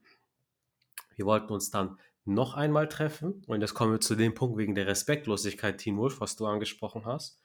wir 1.16 1.26
wollten 1.26 1.52
uns 1.52 1.70
dann 1.70 1.98
noch 2.24 2.54
einmal 2.54 2.88
treffen. 2.88 3.42
Und 3.46 3.60
jetzt 3.60 3.74
kommen 3.74 3.92
wir 3.92 4.00
zu 4.00 4.14
dem 4.14 4.34
Punkt 4.34 4.58
wegen 4.58 4.74
der 4.74 4.86
Respektlosigkeit, 4.86 5.78
Teen 5.78 5.96
Wolf, 5.96 6.20
was 6.20 6.36
du 6.36 6.46
angesprochen 6.46 7.06
hast. 7.06 7.42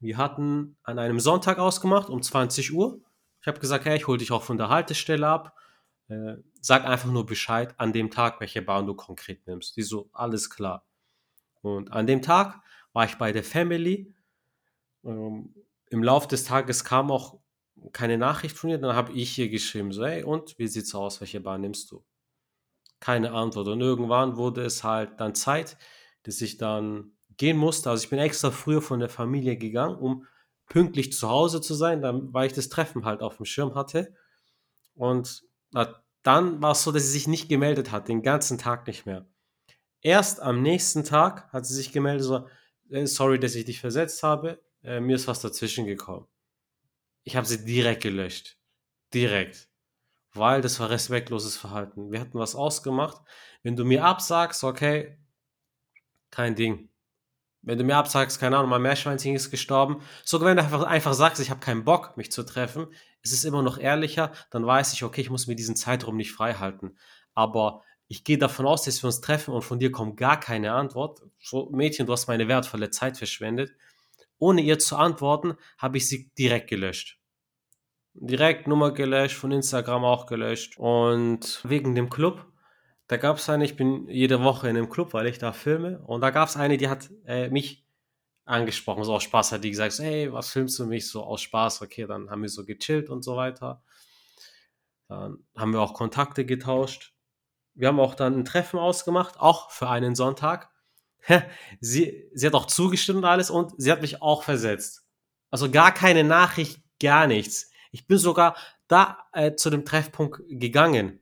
Wir 0.00 0.16
hatten 0.16 0.76
an 0.82 0.98
einem 0.98 1.20
Sonntag 1.20 1.58
ausgemacht 1.58 2.08
um 2.08 2.22
20 2.22 2.72
Uhr. 2.72 3.00
Ich 3.40 3.46
habe 3.46 3.60
gesagt, 3.60 3.84
hey, 3.84 3.96
ich 3.96 4.06
hole 4.06 4.18
dich 4.18 4.32
auch 4.32 4.42
von 4.42 4.58
der 4.58 4.68
Haltestelle 4.68 5.26
ab. 5.26 5.54
Äh, 6.08 6.36
sag 6.60 6.84
einfach 6.84 7.10
nur 7.10 7.26
Bescheid 7.26 7.74
an 7.78 7.92
dem 7.92 8.10
Tag, 8.10 8.40
welche 8.40 8.62
Bahn 8.62 8.86
du 8.86 8.94
konkret 8.94 9.46
nimmst. 9.46 9.76
Die 9.76 9.82
so, 9.82 10.10
alles 10.12 10.50
klar. 10.50 10.84
Und 11.62 11.92
an 11.92 12.06
dem 12.06 12.22
Tag 12.22 12.60
war 12.92 13.04
ich 13.04 13.16
bei 13.16 13.32
der 13.32 13.44
Family. 13.44 14.14
Ähm, 15.04 15.54
Im 15.90 16.02
Laufe 16.02 16.28
des 16.28 16.44
Tages 16.44 16.84
kam 16.84 17.10
auch 17.10 17.38
keine 17.92 18.18
Nachricht 18.18 18.56
von 18.56 18.70
ihr. 18.70 18.78
Dann 18.78 18.96
habe 18.96 19.12
ich 19.12 19.38
ihr 19.38 19.48
geschrieben, 19.48 19.92
so, 19.92 20.04
hey, 20.04 20.22
und 20.24 20.58
wie 20.58 20.68
sieht's 20.68 20.94
aus? 20.94 21.20
Welche 21.20 21.40
Bahn 21.40 21.60
nimmst 21.60 21.90
du? 21.90 22.04
keine 23.00 23.32
Antwort. 23.32 23.66
Und 23.68 23.80
irgendwann 23.80 24.36
wurde 24.36 24.62
es 24.62 24.84
halt 24.84 25.18
dann 25.18 25.34
Zeit, 25.34 25.76
dass 26.22 26.40
ich 26.42 26.58
dann 26.58 27.12
gehen 27.40 27.56
musste. 27.56 27.88
Also 27.88 28.04
ich 28.04 28.10
bin 28.10 28.18
extra 28.18 28.50
früher 28.50 28.82
von 28.82 29.00
der 29.00 29.08
Familie 29.08 29.56
gegangen, 29.56 29.96
um 29.96 30.26
pünktlich 30.68 31.10
zu 31.14 31.28
Hause 31.30 31.62
zu 31.62 31.72
sein, 31.72 32.02
dann, 32.02 32.34
weil 32.34 32.46
ich 32.46 32.52
das 32.52 32.68
Treffen 32.68 33.06
halt 33.06 33.22
auf 33.22 33.38
dem 33.38 33.46
Schirm 33.46 33.74
hatte. 33.74 34.14
Und 34.94 35.42
dann 36.22 36.60
war 36.60 36.72
es 36.72 36.82
so, 36.82 36.92
dass 36.92 37.04
sie 37.04 37.12
sich 37.12 37.28
nicht 37.28 37.48
gemeldet 37.48 37.90
hat, 37.90 38.08
den 38.08 38.22
ganzen 38.22 38.58
Tag 38.58 38.86
nicht 38.86 39.06
mehr. 39.06 39.26
Erst 40.02 40.40
am 40.40 40.60
nächsten 40.60 41.02
Tag 41.02 41.50
hat 41.50 41.64
sie 41.64 41.74
sich 41.74 41.92
gemeldet, 41.92 42.24
so, 42.24 42.46
äh, 42.90 43.06
sorry, 43.06 43.40
dass 43.40 43.54
ich 43.54 43.64
dich 43.64 43.80
versetzt 43.80 44.22
habe, 44.22 44.60
äh, 44.82 45.00
mir 45.00 45.16
ist 45.16 45.26
was 45.26 45.40
dazwischen 45.40 45.86
gekommen. 45.86 46.26
Ich 47.24 47.36
habe 47.36 47.46
sie 47.46 47.64
direkt 47.64 48.02
gelöscht. 48.02 48.58
Direkt. 49.14 49.70
Weil 50.34 50.60
das 50.60 50.78
war 50.78 50.90
respektloses 50.90 51.56
Verhalten. 51.56 52.12
Wir 52.12 52.20
hatten 52.20 52.38
was 52.38 52.54
ausgemacht. 52.54 53.22
Wenn 53.62 53.76
du 53.76 53.84
mir 53.86 54.04
absagst, 54.04 54.62
okay, 54.62 55.18
kein 56.30 56.54
Ding. 56.54 56.89
Wenn 57.62 57.78
du 57.78 57.84
mir 57.84 57.96
absagst, 57.96 58.40
keine 58.40 58.56
Ahnung, 58.56 58.70
mein 58.70 58.82
Meerschweinchen 58.82 59.34
ist 59.34 59.50
gestorben. 59.50 60.02
Sogar 60.24 60.48
wenn 60.48 60.56
du 60.56 60.62
einfach, 60.62 60.82
einfach 60.84 61.12
sagst, 61.12 61.40
ich 61.42 61.50
habe 61.50 61.60
keinen 61.60 61.84
Bock, 61.84 62.16
mich 62.16 62.32
zu 62.32 62.42
treffen, 62.42 62.86
ist 63.22 63.32
es 63.32 63.44
immer 63.44 63.62
noch 63.62 63.76
ehrlicher, 63.78 64.32
dann 64.50 64.64
weiß 64.66 64.94
ich, 64.94 65.04
okay, 65.04 65.20
ich 65.20 65.30
muss 65.30 65.46
mir 65.46 65.56
diesen 65.56 65.76
Zeitraum 65.76 66.16
nicht 66.16 66.32
frei 66.32 66.54
halten. 66.54 66.96
Aber 67.34 67.82
ich 68.08 68.24
gehe 68.24 68.38
davon 68.38 68.66
aus, 68.66 68.82
dass 68.82 69.02
wir 69.02 69.06
uns 69.06 69.20
treffen 69.20 69.54
und 69.54 69.62
von 69.62 69.78
dir 69.78 69.92
kommt 69.92 70.16
gar 70.16 70.40
keine 70.40 70.72
Antwort. 70.72 71.22
So, 71.38 71.68
Mädchen, 71.70 72.06
du 72.06 72.12
hast 72.12 72.28
meine 72.28 72.48
wertvolle 72.48 72.90
Zeit 72.90 73.18
verschwendet. 73.18 73.72
Ohne 74.38 74.62
ihr 74.62 74.78
zu 74.78 74.96
antworten, 74.96 75.56
habe 75.78 75.98
ich 75.98 76.08
sie 76.08 76.30
direkt 76.36 76.70
gelöscht. 76.70 77.18
Direkt 78.14 78.66
Nummer 78.66 78.92
gelöscht, 78.92 79.36
von 79.36 79.52
Instagram 79.52 80.04
auch 80.04 80.26
gelöscht. 80.26 80.78
Und 80.78 81.60
wegen 81.62 81.94
dem 81.94 82.10
Club, 82.10 82.49
da 83.10 83.16
gab 83.16 83.38
es 83.38 83.48
eine, 83.48 83.64
ich 83.64 83.74
bin 83.74 84.08
jede 84.08 84.44
Woche 84.44 84.68
in 84.68 84.76
einem 84.76 84.88
Club, 84.88 85.14
weil 85.14 85.26
ich 85.26 85.38
da 85.38 85.52
filme. 85.52 85.98
Und 86.06 86.20
da 86.20 86.30
gab 86.30 86.48
es 86.48 86.56
eine, 86.56 86.76
die 86.76 86.88
hat 86.88 87.10
äh, 87.26 87.50
mich 87.50 87.84
angesprochen, 88.44 89.02
so 89.02 89.16
aus 89.16 89.24
Spaß 89.24 89.50
hat 89.50 89.64
die 89.64 89.70
gesagt, 89.70 89.94
so, 89.94 90.04
hey, 90.04 90.32
was 90.32 90.50
filmst 90.50 90.78
du 90.78 90.86
mich? 90.86 91.08
So 91.08 91.24
aus 91.24 91.42
Spaß, 91.42 91.82
okay, 91.82 92.06
dann 92.06 92.30
haben 92.30 92.42
wir 92.42 92.48
so 92.48 92.64
gechillt 92.64 93.10
und 93.10 93.24
so 93.24 93.34
weiter. 93.34 93.82
Dann 95.08 95.44
haben 95.56 95.72
wir 95.72 95.80
auch 95.80 95.94
Kontakte 95.94 96.46
getauscht. 96.46 97.12
Wir 97.74 97.88
haben 97.88 97.98
auch 97.98 98.14
dann 98.14 98.38
ein 98.38 98.44
Treffen 98.44 98.78
ausgemacht, 98.78 99.40
auch 99.40 99.72
für 99.72 99.88
einen 99.88 100.14
Sonntag. 100.14 100.70
sie, 101.80 102.30
sie 102.32 102.46
hat 102.46 102.54
auch 102.54 102.66
zugestimmt 102.66 103.18
und 103.18 103.24
alles 103.24 103.50
und 103.50 103.72
sie 103.76 103.90
hat 103.90 104.02
mich 104.02 104.22
auch 104.22 104.44
versetzt. 104.44 105.04
Also 105.50 105.68
gar 105.68 105.92
keine 105.92 106.22
Nachricht, 106.22 106.80
gar 107.00 107.26
nichts. 107.26 107.72
Ich 107.90 108.06
bin 108.06 108.18
sogar 108.18 108.56
da 108.86 109.18
äh, 109.32 109.56
zu 109.56 109.68
dem 109.68 109.84
Treffpunkt 109.84 110.42
gegangen 110.48 111.19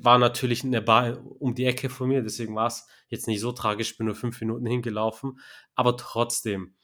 war 0.00 0.18
natürlich 0.18 0.64
in 0.64 0.72
der 0.72 0.80
Bar 0.82 1.18
um 1.40 1.54
die 1.54 1.64
Ecke 1.64 1.88
von 1.88 2.08
mir, 2.08 2.22
deswegen 2.22 2.54
war 2.54 2.66
es 2.66 2.86
jetzt 3.08 3.26
nicht 3.26 3.40
so 3.40 3.52
tragisch, 3.52 3.96
bin 3.96 4.06
nur 4.06 4.14
fünf 4.14 4.40
Minuten 4.40 4.66
hingelaufen, 4.66 5.38
aber 5.74 5.96
trotzdem 5.96 6.74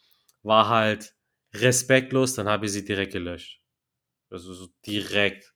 war 0.42 0.68
halt 0.68 1.14
respektlos, 1.54 2.34
dann 2.34 2.48
habe 2.48 2.66
ich 2.66 2.72
sie 2.72 2.84
direkt 2.84 3.12
gelöscht. 3.12 3.60
Also 4.30 4.52
so 4.54 4.68
direkt. 4.86 5.54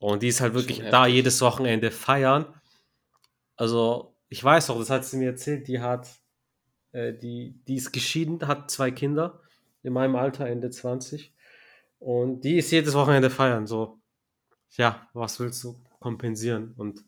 Und 0.00 0.22
die 0.22 0.28
ist 0.28 0.40
halt 0.40 0.54
wirklich 0.54 0.80
da 0.90 1.06
jedes 1.06 1.40
Wochenende 1.40 1.90
feiern. 1.90 2.54
Also, 3.56 4.16
ich 4.28 4.42
weiß 4.42 4.70
auch, 4.70 4.78
das 4.78 4.90
hat 4.90 5.04
sie 5.04 5.16
mir 5.16 5.30
erzählt, 5.30 5.66
die 5.66 5.80
hat, 5.80 6.08
äh, 6.92 7.12
die, 7.14 7.60
die 7.66 7.76
ist 7.76 7.92
geschieden, 7.92 8.46
hat 8.46 8.70
zwei 8.70 8.90
Kinder 8.90 9.42
in 9.82 9.92
meinem 9.92 10.14
Alter, 10.16 10.46
Ende 10.46 10.70
20. 10.70 11.34
Und 11.98 12.42
die 12.42 12.58
ist 12.58 12.70
jedes 12.70 12.94
Wochenende 12.94 13.30
feiern. 13.30 13.66
So, 13.66 14.00
ja, 14.76 15.08
was 15.14 15.40
willst 15.40 15.64
du? 15.64 15.82
Kompensieren. 15.98 16.74
Und 16.76 17.04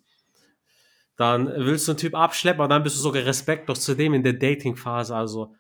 dann 1.17 1.47
willst 1.47 1.87
du 1.87 1.93
einen 1.93 1.99
Typ 1.99 2.15
abschleppen, 2.15 2.61
aber 2.61 2.75
dann 2.75 2.83
bist 2.83 2.97
du 2.97 3.01
sogar 3.01 3.25
respektlos 3.25 3.81
zu 3.81 3.95
dem 3.95 4.15
in 4.15 4.23
der 4.23 4.35
Dating-Phase. 4.35 5.15
Also 5.15 5.55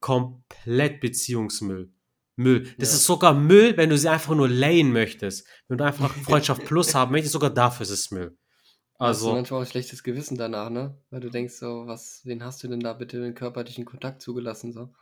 komplett 0.00 1.00
Beziehungsmüll. 1.00 1.92
Müll. 2.36 2.62
Das 2.78 2.90
ja. 2.90 2.96
ist 2.96 3.04
sogar 3.04 3.34
Müll, 3.34 3.76
wenn 3.76 3.90
du 3.90 3.98
sie 3.98 4.08
einfach 4.08 4.34
nur 4.34 4.48
layen 4.48 4.92
möchtest. 4.92 5.46
Wenn 5.68 5.78
du 5.78 5.84
einfach 5.84 6.10
Freundschaft 6.24 6.64
plus 6.64 6.94
haben 6.94 7.12
möchtest, 7.12 7.32
sogar 7.32 7.50
dafür 7.50 7.84
ist 7.84 7.90
es 7.90 8.10
Müll. 8.10 8.36
Also. 8.98 9.26
Hast 9.26 9.30
du 9.30 9.36
manchmal 9.36 9.60
auch 9.60 9.64
ein 9.64 9.70
schlechtes 9.70 10.02
Gewissen 10.02 10.36
danach, 10.36 10.70
ne? 10.70 10.98
Weil 11.10 11.20
du 11.20 11.30
denkst 11.30 11.54
so, 11.54 11.86
was, 11.86 12.22
wen 12.24 12.44
hast 12.44 12.62
du 12.62 12.68
denn 12.68 12.80
da 12.80 12.92
bitte 12.92 13.20
den 13.20 13.34
körperlichen 13.34 13.84
Kontakt 13.84 14.22
zugelassen, 14.22 14.72
so? 14.72 14.92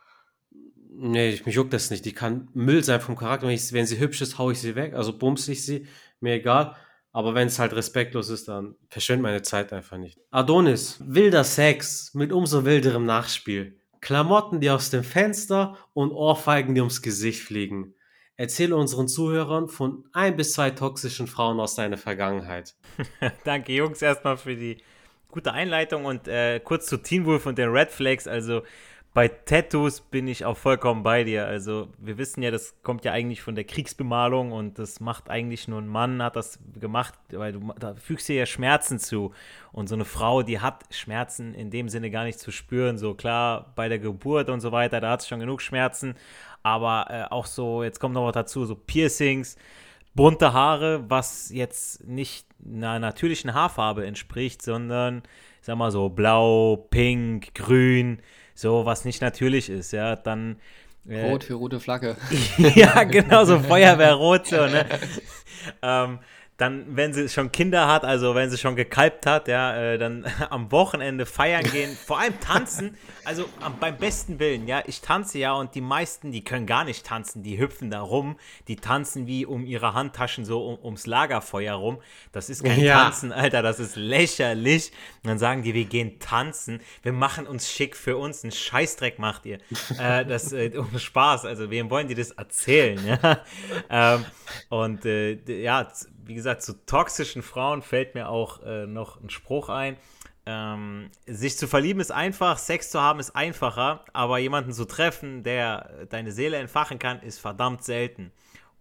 Nee, 0.91 1.39
mich 1.45 1.55
juckt 1.55 1.73
das 1.73 1.91
nicht. 1.91 2.05
Die 2.05 2.13
kann 2.13 2.49
Müll 2.53 2.83
sein 2.83 2.99
vom 2.99 3.15
Charakter. 3.15 3.47
Wenn, 3.47 3.53
ich, 3.53 3.71
wenn 3.73 3.85
sie 3.85 3.99
hübsch 3.99 4.21
ist, 4.21 4.37
hau 4.37 4.51
ich 4.51 4.59
sie 4.59 4.75
weg. 4.75 4.93
Also 4.93 5.17
bumse 5.17 5.51
ich 5.51 5.65
sie. 5.65 5.85
Mir 6.19 6.33
egal. 6.33 6.75
Aber 7.11 7.33
wenn 7.33 7.47
es 7.47 7.57
halt 7.57 7.73
respektlos 7.73 8.29
ist, 8.29 8.47
dann 8.47 8.75
verschwende 8.89 9.23
meine 9.23 9.41
Zeit 9.41 9.73
einfach 9.73 9.97
nicht. 9.97 10.19
Adonis, 10.31 11.01
wilder 11.03 11.43
Sex 11.43 12.13
mit 12.13 12.31
umso 12.31 12.65
wilderem 12.65 13.05
Nachspiel. 13.05 13.79
Klamotten, 14.01 14.59
die 14.59 14.69
aus 14.69 14.91
dem 14.91 15.03
Fenster 15.03 15.77
und 15.93 16.11
Ohrfeigen, 16.11 16.75
die 16.75 16.81
ums 16.81 17.01
Gesicht 17.01 17.41
fliegen. 17.41 17.95
Erzähle 18.37 18.77
unseren 18.77 19.09
Zuhörern 19.09 19.67
von 19.67 20.05
ein 20.13 20.37
bis 20.37 20.53
zwei 20.53 20.69
toxischen 20.69 21.27
Frauen 21.27 21.59
aus 21.59 21.75
deiner 21.75 21.97
Vergangenheit. 21.97 22.75
Danke, 23.43 23.73
Jungs, 23.73 24.01
erstmal 24.01 24.37
für 24.37 24.55
die 24.55 24.77
gute 25.29 25.51
Einleitung 25.51 26.05
und 26.05 26.27
äh, 26.27 26.61
kurz 26.61 26.85
zu 26.85 26.97
Teen 26.97 27.25
Wolf 27.25 27.45
und 27.45 27.57
den 27.57 27.69
Red 27.69 27.91
Flags. 27.91 28.27
Also, 28.27 28.61
bei 29.13 29.27
Tattoos 29.27 30.01
bin 30.01 30.27
ich 30.27 30.45
auch 30.45 30.57
vollkommen 30.57 31.01
bei 31.01 31.23
dir. 31.23 31.47
Also 31.47 31.87
wir 31.97 32.19
wissen 32.19 32.43
ja, 32.43 32.51
das 32.51 32.75
kommt 32.83 33.05
ja 33.05 33.11
eigentlich 33.11 33.41
von 33.41 33.55
der 33.55 33.63
Kriegsbemalung 33.63 34.51
und 34.51 34.77
das 34.77 34.99
macht 34.99 35.31
eigentlich 35.31 35.67
nur 35.67 35.81
ein 35.81 35.87
Mann, 35.87 36.21
hat 36.21 36.35
das 36.35 36.59
gemacht, 36.79 37.15
weil 37.31 37.53
du 37.53 37.73
da 37.79 37.95
fügst 37.95 38.29
dir 38.29 38.35
ja 38.35 38.45
Schmerzen 38.45 38.99
zu. 38.99 39.33
Und 39.71 39.89
so 39.89 39.95
eine 39.95 40.05
Frau, 40.05 40.43
die 40.43 40.59
hat 40.59 40.85
Schmerzen 40.91 41.55
in 41.55 41.71
dem 41.71 41.89
Sinne 41.89 42.11
gar 42.11 42.23
nicht 42.23 42.39
zu 42.39 42.51
spüren. 42.51 42.99
So 42.99 43.15
klar, 43.15 43.73
bei 43.75 43.89
der 43.89 43.97
Geburt 43.97 44.49
und 44.49 44.59
so 44.61 44.71
weiter, 44.71 45.01
da 45.01 45.11
hat 45.11 45.21
es 45.21 45.27
schon 45.27 45.39
genug 45.39 45.63
Schmerzen. 45.63 46.13
Aber 46.61 47.07
äh, 47.09 47.33
auch 47.33 47.47
so, 47.47 47.83
jetzt 47.83 47.99
kommt 47.99 48.13
noch 48.13 48.27
was 48.27 48.33
dazu, 48.33 48.65
so 48.65 48.75
Piercings, 48.75 49.57
bunte 50.13 50.53
Haare, 50.53 51.09
was 51.09 51.49
jetzt 51.49 52.07
nicht 52.07 52.45
einer 52.63 52.99
natürlichen 52.99 53.55
Haarfarbe 53.55 54.05
entspricht, 54.05 54.61
sondern, 54.61 55.23
ich 55.61 55.65
sag 55.65 55.77
mal 55.77 55.91
so, 55.91 56.09
blau, 56.09 56.87
pink, 56.91 57.55
grün 57.55 58.21
so 58.59 58.85
was 58.85 59.05
nicht 59.05 59.21
natürlich 59.21 59.69
ist, 59.69 59.93
ja, 59.93 60.17
dann. 60.17 60.57
Äh, 61.07 61.29
Rot 61.29 61.45
für 61.45 61.53
rote 61.53 61.79
Flagge. 61.79 62.17
ja, 62.57 63.03
genau, 63.05 63.45
so 63.45 63.57
Feuerwehrrot, 63.59 64.47
so, 64.47 64.67
ne? 64.67 64.85
ähm, 65.81 66.19
dann, 66.59 66.85
wenn 66.89 67.13
sie 67.13 67.29
schon 67.29 67.53
Kinder 67.53 67.87
hat, 67.87 68.03
also 68.03 68.35
wenn 68.35 68.49
sie 68.49 68.57
schon 68.57 68.75
gekalbt 68.75 69.25
hat, 69.25 69.47
ja, 69.47 69.75
äh, 69.75 69.97
dann 69.97 70.25
am 70.49 70.71
Wochenende 70.73 71.25
feiern 71.25 71.63
gehen, 71.63 71.97
vor 72.05 72.19
allem 72.19 72.37
tanzen, 72.41 72.97
also 73.23 73.45
am, 73.61 73.79
beim 73.79 73.97
besten 73.97 74.39
Willen, 74.39 74.67
ja, 74.67 74.83
ich 74.85 74.99
tanze 74.99 75.39
ja 75.39 75.53
und 75.53 75.73
die 75.73 75.81
meisten, 75.81 76.33
die 76.33 76.43
können 76.43 76.65
gar 76.65 76.83
nicht 76.83 77.05
tanzen, 77.05 77.43
die 77.43 77.57
hüpfen 77.57 77.89
da 77.89 78.01
rum, 78.01 78.37
die 78.67 78.75
tanzen 78.75 79.25
wie 79.25 79.45
um 79.45 79.65
ihre 79.65 79.93
Handtaschen 79.93 80.43
so 80.43 80.65
um, 80.65 80.83
ums 80.83 81.07
Lagerfeuer 81.07 81.75
rum. 81.75 81.99
Das 82.33 82.49
ist 82.49 82.65
kein 82.65 82.81
ja. 82.81 83.05
Tanzen, 83.05 83.31
Alter, 83.31 83.61
das 83.61 83.79
ist 83.79 83.95
lächerlich. 83.95 84.91
Und 85.23 85.29
dann 85.29 85.39
sagen 85.39 85.63
die, 85.63 85.73
wir 85.73 85.85
gehen 85.85 86.19
tanzen, 86.19 86.81
wir 87.03 87.13
machen 87.13 87.47
uns 87.47 87.71
schick 87.71 87.95
für 87.95 88.17
uns, 88.17 88.43
einen 88.43 88.51
Scheißdreck 88.51 89.17
macht 89.17 89.45
ihr. 89.45 89.59
äh, 89.97 90.25
das 90.25 90.51
äh, 90.51 90.71
um 90.77 90.99
Spaß, 90.99 91.45
also 91.45 91.69
wem 91.69 91.89
wollen 91.89 92.09
die 92.09 92.15
das 92.15 92.31
erzählen, 92.31 92.99
ja? 93.05 93.39
ähm, 93.89 94.25
und 94.67 95.05
äh, 95.05 95.39
ja, 95.61 95.87
wie 96.29 96.35
gesagt, 96.35 96.61
zu 96.61 96.85
toxischen 96.85 97.41
Frauen 97.41 97.81
fällt 97.81 98.13
mir 98.13 98.29
auch 98.29 98.63
äh, 98.63 98.85
noch 98.85 99.19
ein 99.19 99.31
Spruch 99.31 99.67
ein. 99.69 99.97
Ähm, 100.45 101.09
sich 101.25 101.57
zu 101.57 101.67
verlieben 101.67 101.99
ist 101.99 102.11
einfach, 102.11 102.59
Sex 102.59 102.91
zu 102.91 103.01
haben 103.01 103.19
ist 103.19 103.35
einfacher, 103.35 104.05
aber 104.13 104.37
jemanden 104.37 104.71
zu 104.71 104.85
treffen, 104.85 105.43
der 105.43 106.05
deine 106.09 106.31
Seele 106.31 106.57
entfachen 106.57 106.99
kann, 106.99 107.21
ist 107.21 107.39
verdammt 107.39 107.83
selten. 107.83 108.31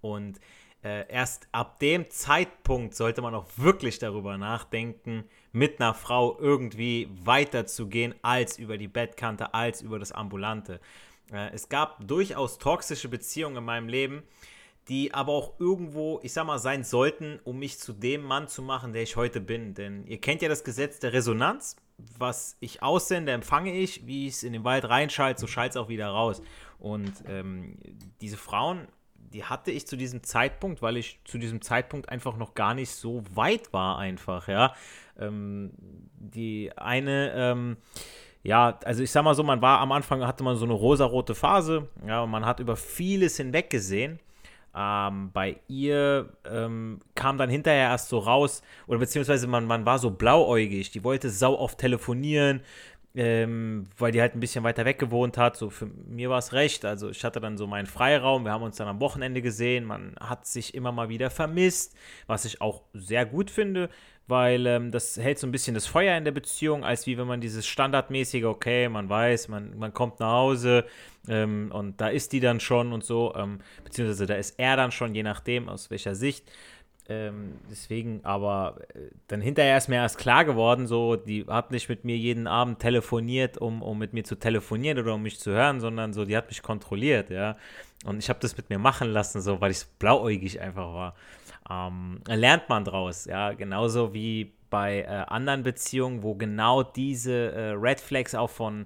Und 0.01 0.41
äh, 0.85 1.11
erst 1.11 1.49
ab 1.51 1.79
dem 1.81 2.09
Zeitpunkt 2.11 2.95
sollte 2.95 3.23
man 3.23 3.35
auch 3.35 3.47
wirklich 3.57 3.99
darüber 3.99 4.39
nachdenken, 4.39 5.25
mit 5.53 5.81
einer 5.81 5.95
Frau 5.95 6.39
irgendwie 6.39 7.09
weiterzugehen 7.25 8.15
als 8.23 8.59
über 8.59 8.79
die 8.79 8.89
Bettkante, 8.89 9.55
als 9.55 9.83
über 9.83 9.99
das 9.99 10.13
Ambulante. 10.13 10.81
Äh, 11.33 11.51
es 11.53 11.69
gab 11.69 12.07
durchaus 12.07 12.59
toxische 12.59 13.09
Beziehungen 13.09 13.57
in 13.57 13.65
meinem 13.65 13.89
Leben, 13.89 14.23
die 14.89 15.13
aber 15.13 15.33
auch 15.33 15.61
irgendwo, 15.61 16.19
ich 16.23 16.33
sag 16.33 16.47
mal, 16.47 16.59
sein 16.59 16.83
sollten, 16.83 17.41
um 17.45 17.59
mich 17.59 17.79
zu 17.79 17.93
dem 17.93 18.23
Mann 18.23 18.49
zu 18.49 18.63
machen, 18.63 18.93
der 18.93 19.03
ich 19.03 19.17
heute 19.17 19.41
bin. 19.41 19.75
Denn 19.75 20.07
ihr 20.07 20.21
kennt 20.21 20.41
ja 20.41 20.49
das 20.49 20.65
Gesetz 20.65 20.99
der 20.99 21.13
Resonanz. 21.13 21.77
Was 22.17 22.57
ich 22.61 22.83
aussende, 22.83 23.33
empfange 23.33 23.75
ich. 23.75 24.07
Wie 24.07 24.29
ich 24.29 24.35
es 24.35 24.43
in 24.45 24.53
den 24.53 24.65
Wald 24.65 24.89
reinschalte, 24.89 25.41
so 25.41 25.47
schallt 25.47 25.73
es 25.73 25.77
auch 25.77 25.89
wieder 25.89 26.09
raus. 26.09 26.41
Und 26.79 27.13
ähm, 27.27 27.77
diese 28.21 28.37
Frauen, 28.37 28.89
die 29.15 29.45
hatte 29.45 29.73
ich 29.73 29.87
zu 29.87 29.97
diesem 29.97 30.23
Zeitpunkt, 30.23 30.81
weil 30.81 30.97
ich 30.97 31.21
zu 31.25 31.37
diesem 31.37 31.61
Zeitpunkt 31.61 32.09
einfach 32.09 32.37
noch 32.37 32.55
gar 32.55 32.73
nicht 32.73 32.91
so 32.91 33.25
weit 33.35 33.73
war, 33.73 33.99
einfach, 33.99 34.49
ja. 34.49 34.75
Ähm, 35.19 35.73
die 36.15 36.71
eine, 36.77 37.33
ähm, 37.35 37.77
ja, 38.43 38.79
also 38.85 39.03
ich 39.03 39.11
sag 39.11 39.25
mal 39.25 39.35
so, 39.35 39.43
man 39.43 39.61
war 39.61 39.81
am 39.81 39.93
Anfang, 39.93 40.25
hatte 40.25 40.45
man 40.45 40.57
so 40.57 40.65
eine 40.65 40.75
rosarote 40.75 41.35
Phase, 41.35 41.89
ja, 42.07 42.23
und 42.23 42.31
man 42.31 42.47
hat 42.47 42.61
über 42.61 42.77
vieles 42.77 43.37
hinweggesehen 43.37 44.21
Ähm, 44.75 45.31
bei 45.33 45.57
ihr 45.69 46.29
ähm, 46.45 47.01
kam 47.15 47.39
dann 47.39 47.51
hinterher 47.51 47.89
erst 47.89 48.09
so 48.09 48.19
raus, 48.19 48.63
oder 48.87 48.99
beziehungsweise 48.99 49.47
man, 49.47 49.65
man 49.65 49.87
war 49.87 49.99
so 49.99 50.11
blauäugig, 50.11 50.91
die 50.91 51.05
wollte 51.05 51.31
sau 51.31 51.59
oft 51.59 51.79
telefonieren, 51.79 52.61
ähm, 53.19 53.89
weil 53.99 54.13
die 54.13 54.21
halt 54.21 54.37
ein 54.37 54.41
bisschen 54.41 54.63
weiter 54.63 54.85
weg 54.85 55.01
gewohnt 55.01 55.39
hat. 55.39 55.57
So 55.57 55.71
für 55.71 55.87
mir 55.87 56.31
war 56.31 56.39
es 56.39 56.53
recht. 56.53 56.85
Also 56.85 57.11
ich 57.11 57.25
hatte 57.25 57.41
dann 57.41 57.59
so 57.59 57.67
meinen 57.67 57.87
Freiraum. 57.87 58.45
Wir 58.45 58.53
haben 58.53 58.63
uns 58.63 58.77
dann 58.77 58.87
am 58.87 59.01
Wochenende 59.01 59.43
gesehen. 59.43 59.85
Man 59.85 60.15
hat 60.21 60.47
sich 60.47 60.73
immer 60.73 60.93
mal 60.93 61.09
wieder 61.09 61.29
vermisst, 61.29 61.97
was 62.29 62.45
ich 62.45 62.61
auch 62.61 62.83
sehr 62.95 63.27
gut 63.27 63.51
finde, 63.51 63.91
weil 64.29 64.67
ähm, 64.69 64.93
das 64.93 65.17
hält 65.17 65.41
so 65.41 65.49
ein 65.49 65.51
bisschen 65.51 65.75
das 65.75 65.87
Feuer 65.87 66.17
in 66.17 66.25
der 66.25 66.31
Beziehung, 66.31 66.85
als 66.85 67.09
wie 67.09 67.19
wenn 67.19 67.27
man 67.27 67.41
dieses 67.41 67.67
standardmäßige, 67.67 68.45
okay, 68.45 68.89
man 68.89 69.09
weiß, 69.09 69.49
man, 69.49 69.77
man 69.77 69.93
kommt 69.93 70.21
nach 70.21 70.31
Hause 70.31 70.85
ähm, 71.29 71.73
und 71.73 72.01
da 72.01 72.09
ist 72.09 72.33
die 72.33 72.41
dann 72.41 72.61
schon 72.61 72.93
und 72.93 73.03
so, 73.03 73.35
ähm, 73.35 73.59
beziehungsweise 73.83 74.27
da 74.27 74.35
ist 74.37 74.61
er 74.61 74.77
dann 74.77 74.93
schon, 74.93 75.13
je 75.17 75.25
nachdem, 75.25 75.69
aus 75.69 75.91
welcher 75.91 76.15
Sicht. 76.15 76.49
Ähm, 77.11 77.55
deswegen, 77.71 78.21
aber 78.23 78.77
äh, 78.95 79.09
dann 79.29 79.41
hinterher 79.41 79.79
ist 79.79 79.89
mir 79.89 79.97
erst 79.97 80.19
klar 80.19 80.45
geworden, 80.45 80.87
so, 80.87 81.17
die 81.17 81.47
hat 81.47 81.71
nicht 81.71 81.89
mit 81.89 82.05
mir 82.05 82.17
jeden 82.19 82.47
Abend 82.47 82.81
telefoniert, 82.81 83.57
um, 83.57 83.83
um 83.83 83.99
mit 83.99 84.13
mir 84.13 84.25
zu 84.25 84.35
telefonieren 84.35 84.99
oder 84.99 85.15
um 85.15 85.23
mich 85.23 85.41
zu 85.41 85.53
hören, 85.53 85.81
sondern 85.81 86.13
so, 86.13 86.27
die 86.27 86.37
hat 86.37 86.49
mich 86.49 86.63
kontrolliert, 86.63 87.31
ja. 87.31 87.57
Und 88.05 88.19
ich 88.19 88.29
habe 88.29 88.39
das 88.41 88.57
mit 88.57 88.69
mir 88.69 88.79
machen 88.79 89.09
lassen, 89.09 89.41
so, 89.41 89.61
weil 89.61 89.71
ich 89.71 89.87
blauäugig 89.99 90.61
einfach 90.61 90.93
war. 90.93 91.15
Ähm, 91.71 92.21
lernt 92.27 92.69
man 92.69 92.85
draus, 92.85 93.25
ja, 93.25 93.53
genauso 93.55 94.13
wie 94.13 94.53
bei 94.69 95.01
äh, 95.01 95.07
anderen 95.07 95.63
Beziehungen, 95.63 96.23
wo 96.23 96.35
genau 96.35 96.83
diese 96.83 97.53
äh, 97.53 97.71
Red 97.71 98.01
Flags 98.01 98.35
auch 98.35 98.51
von 98.51 98.85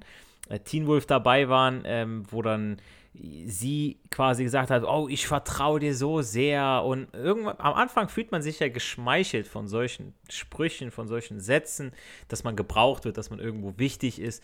äh, 0.49 0.61
Teen 0.61 0.87
Wolf 0.87 1.07
dabei 1.07 1.49
waren, 1.49 1.83
ähm, 1.85 2.23
wo 2.31 2.41
dann 2.41 2.79
sie 3.15 4.01
quasi 4.11 4.43
gesagt 4.43 4.71
hat, 4.71 4.85
oh, 4.85 5.07
ich 5.09 5.27
vertraue 5.27 5.81
dir 5.81 5.95
so 5.95 6.23
sehr. 6.23 6.83
Und 6.85 7.13
irgendwann, 7.15 7.57
am 7.59 7.75
Anfang 7.75 8.09
fühlt 8.09 8.33
man 8.33 8.43
sich 8.43 8.59
ja 8.59 8.69
geschmeichelt 8.69 9.47
von 9.47 9.69
solchen 9.69 10.15
Sprüchen, 10.31 10.91
von 10.91 11.09
solchen 11.09 11.41
Sätzen, 11.41 11.93
dass 12.29 12.43
man 12.43 12.57
gebraucht 12.57 13.05
wird, 13.05 13.19
dass 13.19 13.31
man 13.31 13.39
irgendwo 13.39 13.75
wichtig 13.77 14.19
ist. 14.19 14.43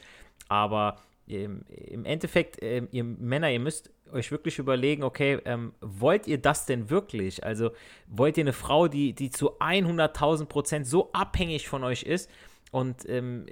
Aber 0.49 0.97
im, 1.27 1.63
im 1.69 2.05
Endeffekt, 2.05 2.63
äh, 2.63 2.87
ihr 2.91 3.05
Männer, 3.05 3.51
ihr 3.51 3.61
müsst 3.61 3.91
euch 4.13 4.31
wirklich 4.31 4.59
überlegen, 4.59 5.03
okay, 5.03 5.39
ähm, 5.45 5.73
wollt 5.81 6.27
ihr 6.27 6.39
das 6.39 6.67
denn 6.67 6.91
wirklich? 6.91 7.45
Also 7.45 7.71
wollt 8.07 8.37
ihr 8.37 8.45
eine 8.45 8.53
Frau, 8.53 8.89
die, 8.89 9.15
die 9.15 9.31
zu 9.31 9.59
100.000 9.61 10.47
Prozent 10.47 10.87
so 10.87 11.13
abhängig 11.13 11.69
von 11.69 11.85
euch 11.85 12.03
ist 12.03 12.31
und 12.71 13.09
ähm, 13.09 13.47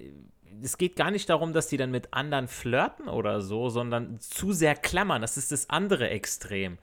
es 0.63 0.79
geht 0.79 0.97
gar 0.97 1.11
nicht 1.11 1.29
darum, 1.29 1.53
dass 1.53 1.69
die 1.69 1.77
dann 1.77 1.91
mit 1.91 2.13
anderen 2.13 2.49
flirten 2.49 3.09
oder 3.09 3.41
so, 3.41 3.69
sondern 3.69 4.19
zu 4.21 4.53
sehr 4.53 4.75
klammern. 4.75 5.23
Das 5.23 5.37
ist 5.37 5.53
das 5.53 5.71
andere 5.71 6.09
Extrem. 6.11 6.79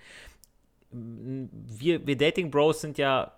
Wir, 0.92 2.06
wir 2.06 2.18
Dating 2.18 2.52
Bros 2.52 2.82
sind 2.82 2.98
ja, 2.98 3.34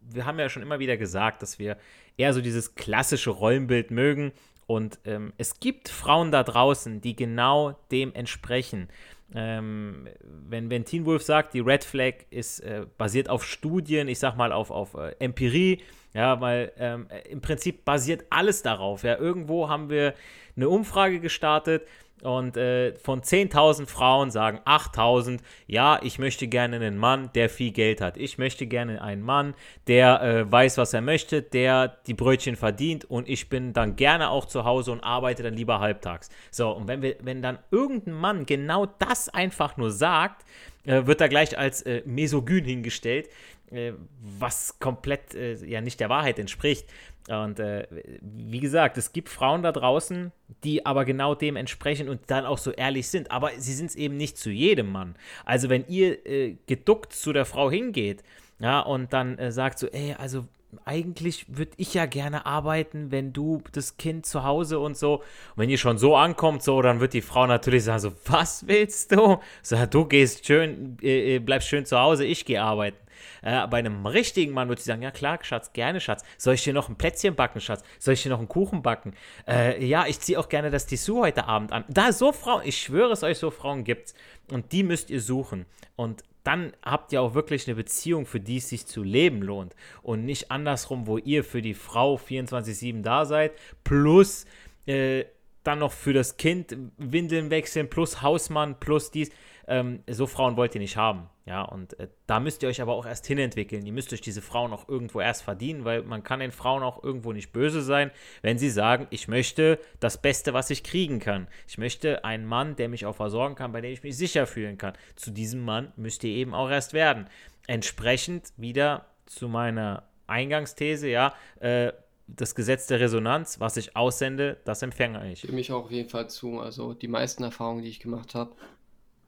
wir 0.00 0.26
haben 0.26 0.38
ja 0.38 0.48
schon 0.48 0.62
immer 0.62 0.78
wieder 0.78 0.96
gesagt, 0.96 1.42
dass 1.42 1.58
wir 1.58 1.76
eher 2.16 2.32
so 2.32 2.40
dieses 2.40 2.74
klassische 2.74 3.30
Rollenbild 3.30 3.90
mögen. 3.90 4.32
Und 4.66 4.98
ähm, 5.04 5.32
es 5.36 5.60
gibt 5.60 5.88
Frauen 5.88 6.32
da 6.32 6.42
draußen, 6.42 7.00
die 7.00 7.14
genau 7.14 7.78
dem 7.90 8.14
entsprechen. 8.14 8.88
Ähm, 9.34 10.08
wenn, 10.22 10.70
wenn 10.70 10.84
Teen 10.84 11.04
Wolf 11.06 11.22
sagt, 11.22 11.54
die 11.54 11.60
Red 11.60 11.84
Flag 11.84 12.14
ist 12.30 12.60
äh, 12.60 12.86
basiert 12.98 13.28
auf 13.28 13.44
Studien, 13.44 14.08
ich 14.08 14.18
sag 14.18 14.36
mal 14.36 14.52
auf, 14.52 14.70
auf 14.70 14.94
äh, 14.94 15.14
Empirie, 15.18 15.80
ja, 16.14 16.40
weil 16.40 16.72
ähm, 16.78 17.08
im 17.28 17.40
Prinzip 17.40 17.84
basiert 17.84 18.24
alles 18.30 18.62
darauf. 18.62 19.02
Ja, 19.02 19.18
irgendwo 19.18 19.68
haben 19.68 19.90
wir 19.90 20.14
eine 20.56 20.68
Umfrage 20.68 21.20
gestartet 21.20 21.82
und 22.22 22.56
äh, 22.56 22.94
von 22.96 23.20
10.000 23.20 23.86
Frauen 23.86 24.30
sagen 24.30 24.60
8.000, 24.64 25.40
ja, 25.66 25.98
ich 26.02 26.18
möchte 26.18 26.48
gerne 26.48 26.76
einen 26.76 26.96
Mann, 26.96 27.30
der 27.34 27.50
viel 27.50 27.70
Geld 27.70 28.00
hat. 28.00 28.16
Ich 28.16 28.38
möchte 28.38 28.66
gerne 28.66 29.02
einen 29.02 29.20
Mann, 29.20 29.54
der 29.88 30.22
äh, 30.22 30.50
weiß, 30.50 30.78
was 30.78 30.94
er 30.94 31.02
möchte, 31.02 31.42
der 31.42 31.98
die 32.06 32.14
Brötchen 32.14 32.56
verdient 32.56 33.04
und 33.04 33.28
ich 33.28 33.50
bin 33.50 33.74
dann 33.74 33.96
gerne 33.96 34.30
auch 34.30 34.46
zu 34.46 34.64
Hause 34.64 34.92
und 34.92 35.00
arbeite 35.02 35.42
dann 35.42 35.54
lieber 35.54 35.80
halbtags. 35.80 36.30
So, 36.50 36.70
und 36.70 36.88
wenn, 36.88 37.02
wir, 37.02 37.16
wenn 37.20 37.42
dann 37.42 37.58
irgendein 37.70 38.14
Mann 38.14 38.46
genau 38.46 38.86
das 38.86 39.28
einfach 39.28 39.76
nur 39.76 39.90
sagt, 39.90 40.46
äh, 40.84 41.06
wird 41.06 41.20
er 41.20 41.28
gleich 41.28 41.58
als 41.58 41.82
äh, 41.82 42.02
mesogyn 42.06 42.64
hingestellt. 42.64 43.28
Äh, 43.70 43.92
was 44.20 44.78
komplett 44.78 45.34
äh, 45.34 45.54
ja 45.64 45.80
nicht 45.80 45.98
der 46.00 46.08
Wahrheit 46.08 46.38
entspricht. 46.38 46.86
Und 47.28 47.58
äh, 47.58 47.86
wie 48.20 48.60
gesagt, 48.60 48.98
es 48.98 49.12
gibt 49.12 49.30
Frauen 49.30 49.62
da 49.62 49.72
draußen, 49.72 50.32
die 50.62 50.84
aber 50.84 51.04
genau 51.06 51.34
dem 51.34 51.56
entsprechen 51.56 52.08
und 52.08 52.20
dann 52.26 52.44
auch 52.44 52.58
so 52.58 52.70
ehrlich 52.70 53.08
sind. 53.08 53.30
Aber 53.30 53.50
sie 53.56 53.72
sind 53.72 53.86
es 53.86 53.96
eben 53.96 54.16
nicht 54.16 54.36
zu 54.36 54.50
jedem 54.50 54.92
Mann. 54.92 55.16
Also 55.46 55.70
wenn 55.70 55.86
ihr 55.88 56.26
äh, 56.26 56.56
geduckt 56.66 57.14
zu 57.14 57.32
der 57.32 57.46
Frau 57.46 57.70
hingeht, 57.70 58.22
ja, 58.60 58.80
und 58.80 59.12
dann 59.12 59.38
äh, 59.38 59.50
sagt 59.50 59.78
so, 59.78 59.88
ey, 59.88 60.14
also 60.18 60.46
eigentlich 60.84 61.46
würde 61.48 61.72
ich 61.76 61.94
ja 61.94 62.06
gerne 62.06 62.46
arbeiten, 62.46 63.10
wenn 63.10 63.32
du 63.32 63.62
das 63.72 63.96
Kind 63.96 64.26
zu 64.26 64.44
Hause 64.44 64.78
und 64.78 64.96
so. 64.96 65.16
Und 65.16 65.22
wenn 65.56 65.70
ihr 65.70 65.78
schon 65.78 65.98
so 65.98 66.16
ankommt, 66.16 66.62
so, 66.62 66.82
dann 66.82 67.00
wird 67.00 67.12
die 67.12 67.22
Frau 67.22 67.46
natürlich 67.46 67.84
sagen: 67.84 68.00
So, 68.00 68.12
was 68.26 68.66
willst 68.66 69.12
du? 69.12 69.38
So, 69.62 69.86
du 69.86 70.04
gehst 70.04 70.46
schön, 70.46 70.96
äh, 71.00 71.38
bleibst 71.38 71.68
schön 71.68 71.86
zu 71.86 71.98
Hause, 71.98 72.24
ich 72.24 72.44
gehe 72.44 72.62
arbeiten. 72.62 72.98
Äh, 73.42 73.66
bei 73.68 73.78
einem 73.78 74.06
richtigen 74.06 74.52
Mann 74.52 74.68
würde 74.68 74.80
sie 74.80 74.86
sagen, 74.86 75.02
ja 75.02 75.10
klar, 75.10 75.38
Schatz, 75.42 75.72
gerne, 75.72 76.00
Schatz. 76.00 76.24
Soll 76.38 76.54
ich 76.54 76.64
dir 76.64 76.72
noch 76.72 76.88
ein 76.88 76.96
Plätzchen 76.96 77.34
backen, 77.34 77.60
Schatz? 77.60 77.82
Soll 77.98 78.14
ich 78.14 78.22
dir 78.22 78.30
noch 78.30 78.38
einen 78.38 78.48
Kuchen 78.48 78.82
backen? 78.82 79.14
Äh, 79.46 79.84
ja, 79.84 80.06
ich 80.06 80.20
ziehe 80.20 80.38
auch 80.38 80.48
gerne 80.48 80.70
das 80.70 80.86
Dessous 80.86 81.20
heute 81.20 81.46
Abend 81.46 81.72
an. 81.72 81.84
Da 81.88 82.12
so 82.12 82.32
Frauen, 82.32 82.62
ich 82.64 82.78
schwöre 82.78 83.12
es 83.12 83.22
euch, 83.22 83.38
so 83.38 83.50
Frauen 83.50 83.84
gibt's. 83.84 84.14
Und 84.50 84.72
die 84.72 84.82
müsst 84.82 85.10
ihr 85.10 85.20
suchen. 85.20 85.66
Und 85.96 86.22
dann 86.44 86.74
habt 86.84 87.12
ihr 87.12 87.22
auch 87.22 87.34
wirklich 87.34 87.66
eine 87.66 87.74
Beziehung, 87.74 88.26
für 88.26 88.38
die 88.38 88.58
es 88.58 88.68
sich 88.68 88.86
zu 88.86 89.02
leben 89.02 89.42
lohnt. 89.42 89.74
Und 90.02 90.24
nicht 90.24 90.50
andersrum, 90.50 91.06
wo 91.06 91.18
ihr 91.18 91.42
für 91.42 91.62
die 91.62 91.74
Frau 91.74 92.16
24-7 92.16 93.02
da 93.02 93.24
seid, 93.24 93.52
plus 93.82 94.44
äh, 94.86 95.24
dann 95.62 95.78
noch 95.78 95.92
für 95.92 96.12
das 96.12 96.36
Kind 96.36 96.76
Windeln 96.98 97.50
wechseln, 97.50 97.88
plus 97.88 98.20
Hausmann, 98.20 98.78
plus 98.78 99.10
dies. 99.10 99.30
Ähm, 99.66 100.02
so 100.08 100.26
Frauen 100.26 100.56
wollt 100.56 100.74
ihr 100.74 100.80
nicht 100.80 100.96
haben. 100.96 101.28
Ja, 101.46 101.62
und 101.62 101.98
äh, 102.00 102.08
da 102.26 102.40
müsst 102.40 102.62
ihr 102.62 102.68
euch 102.68 102.80
aber 102.80 102.94
auch 102.94 103.04
erst 103.04 103.26
hinentwickeln. 103.26 103.84
Ihr 103.84 103.92
müsst 103.92 104.12
euch 104.12 104.20
diese 104.20 104.40
Frauen 104.40 104.72
auch 104.72 104.88
irgendwo 104.88 105.20
erst 105.20 105.42
verdienen, 105.42 105.84
weil 105.84 106.02
man 106.02 106.22
kann 106.22 106.40
den 106.40 106.52
Frauen 106.52 106.82
auch 106.82 107.02
irgendwo 107.04 107.32
nicht 107.32 107.52
böse 107.52 107.82
sein, 107.82 108.10
wenn 108.40 108.58
sie 108.58 108.70
sagen, 108.70 109.06
ich 109.10 109.28
möchte 109.28 109.78
das 110.00 110.20
Beste, 110.20 110.54
was 110.54 110.70
ich 110.70 110.84
kriegen 110.84 111.18
kann. 111.18 111.48
Ich 111.68 111.76
möchte 111.76 112.24
einen 112.24 112.46
Mann, 112.46 112.76
der 112.76 112.88
mich 112.88 113.04
auch 113.04 113.16
versorgen 113.16 113.56
kann, 113.56 113.72
bei 113.72 113.80
dem 113.80 113.92
ich 113.92 114.02
mich 114.02 114.16
sicher 114.16 114.46
fühlen 114.46 114.78
kann. 114.78 114.94
Zu 115.16 115.30
diesem 115.30 115.64
Mann 115.64 115.92
müsst 115.96 116.24
ihr 116.24 116.34
eben 116.34 116.54
auch 116.54 116.70
erst 116.70 116.94
werden. 116.94 117.28
Entsprechend 117.66 118.52
wieder 118.56 119.06
zu 119.26 119.48
meiner 119.48 120.04
Eingangsthese, 120.26 121.08
ja, 121.08 121.34
äh, 121.60 121.92
das 122.26 122.54
Gesetz 122.54 122.86
der 122.86 123.00
Resonanz, 123.00 123.60
was 123.60 123.76
ich 123.76 123.96
aussende, 123.96 124.56
das 124.64 124.82
empfange 124.82 125.30
ich. 125.30 125.42
Für 125.42 125.52
mich 125.52 125.70
auch 125.72 125.84
auf 125.84 125.90
jeden 125.90 126.08
Fall 126.08 126.30
zu. 126.30 126.58
Also 126.58 126.94
die 126.94 127.08
meisten 127.08 127.42
Erfahrungen, 127.42 127.82
die 127.82 127.90
ich 127.90 128.00
gemacht 128.00 128.34
habe, 128.34 128.52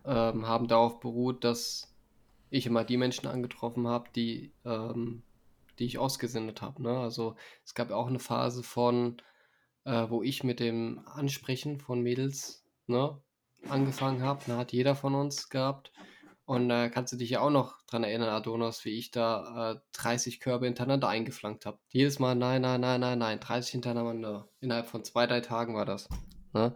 ähm, 0.07 0.47
haben 0.47 0.69
darauf 0.69 1.01
beruht, 1.01 1.45
dass 1.45 1.95
ich 2.51 2.67
immer 2.67 2.85
die 2.85 2.97
Menschen 2.97 3.27
angetroffen 3.27 3.89
habe, 3.89 4.09
die, 4.15 4.53
ähm, 4.65 5.23
die 5.79 5.85
ich 5.85 5.99
ausgesendet 5.99 6.63
habe. 6.63 6.83
Ne? 6.83 6.99
Also 6.99 7.37
es 7.65 7.75
gab 7.75 7.91
auch 7.91 8.07
eine 8.07 8.19
Phase 8.19 8.63
von, 8.63 9.21
äh, 9.85 10.09
wo 10.09 10.23
ich 10.23 10.45
mit 10.45 10.61
dem 10.61 11.01
Ansprechen 11.07 11.81
von 11.81 12.03
Mädels 12.03 12.65
ne, 12.87 13.21
angefangen 13.69 14.23
habe. 14.23 14.43
Da 14.47 14.57
hat 14.59 14.73
jeder 14.73 14.95
von 14.95 15.15
uns 15.15 15.49
gehabt. 15.49 15.93
Und 16.45 16.69
da 16.69 16.85
äh, 16.85 16.91
kannst 16.91 17.13
du 17.13 17.17
dich 17.17 17.31
ja 17.31 17.41
auch 17.41 17.51
noch 17.51 17.83
dran 17.87 18.05
erinnern, 18.05 18.29
Adonis, 18.29 18.85
wie 18.85 18.97
ich 18.97 19.11
da 19.11 19.73
äh, 19.73 19.81
30 19.95 20.39
Körbe 20.39 20.67
hintereinander 20.67 21.09
eingeflankt 21.09 21.67
habe. 21.67 21.79
Jedes 21.89 22.21
Mal, 22.21 22.37
nein, 22.37 22.63
nein, 22.63 22.81
nein, 22.81 23.01
nein, 23.01 23.19
nein, 23.19 23.41
30 23.41 23.73
hintereinander. 23.73 24.49
Innerhalb 24.61 24.87
von 24.87 25.03
zwei, 25.03 25.27
drei 25.27 25.41
Tagen 25.41 25.75
war 25.75 25.85
das. 25.85 26.09
Ne? 26.53 26.73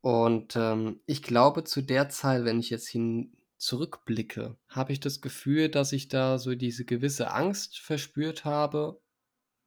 Und 0.00 0.56
ähm, 0.56 1.00
ich 1.06 1.22
glaube, 1.22 1.64
zu 1.64 1.82
der 1.82 2.08
Zeit, 2.08 2.44
wenn 2.44 2.60
ich 2.60 2.70
jetzt 2.70 2.88
hin 2.88 3.36
zurückblicke, 3.58 4.56
habe 4.68 4.92
ich 4.92 5.00
das 5.00 5.20
Gefühl, 5.20 5.68
dass 5.68 5.92
ich 5.92 6.08
da 6.08 6.38
so 6.38 6.54
diese 6.54 6.86
gewisse 6.86 7.30
Angst 7.32 7.78
verspürt 7.78 8.44
habe, 8.46 9.00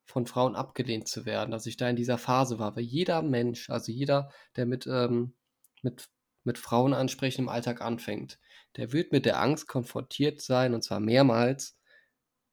von 0.06 0.26
Frauen 0.26 0.56
abgelehnt 0.56 1.08
zu 1.08 1.26
werden, 1.26 1.52
dass 1.52 1.66
ich 1.68 1.78
da 1.78 1.90
in 1.90 1.96
dieser 1.96 2.18
Phase 2.18 2.60
war. 2.60 2.76
Weil 2.76 2.84
jeder 2.84 3.22
Mensch, 3.22 3.70
also 3.70 3.92
jeder, 3.92 4.32
der 4.56 4.66
mit, 4.66 4.88
ähm, 4.88 5.36
mit, 5.82 6.10
mit 6.44 6.58
Frauen 6.58 6.94
ansprechen 6.94 7.44
im 7.44 7.50
Alltag 7.50 7.82
anfängt, 7.82 8.40
der 8.78 8.92
wird 8.92 9.12
mit 9.12 9.26
der 9.26 9.40
Angst 9.40 9.68
konfrontiert 9.68 10.42
sein, 10.42 10.74
und 10.74 10.84
zwar 10.84 11.00
mehrmals, 11.00 11.78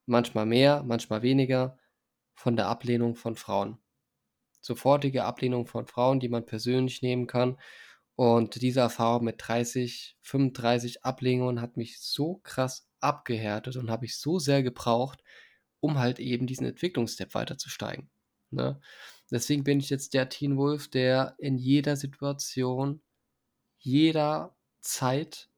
manchmal 0.06 0.46
mehr, 0.46 0.82
manchmal 0.84 1.22
weniger, 1.22 1.78
von 2.34 2.56
der 2.56 2.68
Ablehnung 2.68 3.16
von 3.16 3.36
Frauen 3.36 3.78
sofortige 4.60 5.24
Ablehnung 5.24 5.66
von 5.66 5.86
Frauen, 5.86 6.20
die 6.20 6.28
man 6.28 6.46
persönlich 6.46 7.02
nehmen 7.02 7.26
kann. 7.26 7.56
Und 8.16 8.60
diese 8.60 8.80
Erfahrung 8.80 9.24
mit 9.24 9.36
30, 9.38 10.16
35 10.22 11.04
Ablehnungen 11.04 11.60
hat 11.60 11.76
mich 11.76 12.00
so 12.00 12.40
krass 12.42 12.86
abgehärtet 13.00 13.76
und 13.76 13.90
habe 13.90 14.04
ich 14.04 14.18
so 14.18 14.38
sehr 14.38 14.62
gebraucht, 14.62 15.22
um 15.80 15.98
halt 15.98 16.18
eben 16.18 16.46
diesen 16.46 16.66
Entwicklungsstep 16.66 17.34
weiterzusteigen. 17.34 18.10
Ne? 18.50 18.80
Deswegen 19.30 19.64
bin 19.64 19.80
ich 19.80 19.90
jetzt 19.90 20.12
der 20.12 20.28
Teen 20.28 20.56
Wolf, 20.56 20.88
der 20.88 21.34
in 21.38 21.56
jeder 21.56 21.96
Situation, 21.96 23.00
jeder 23.78 24.54
Zeit 24.80 25.48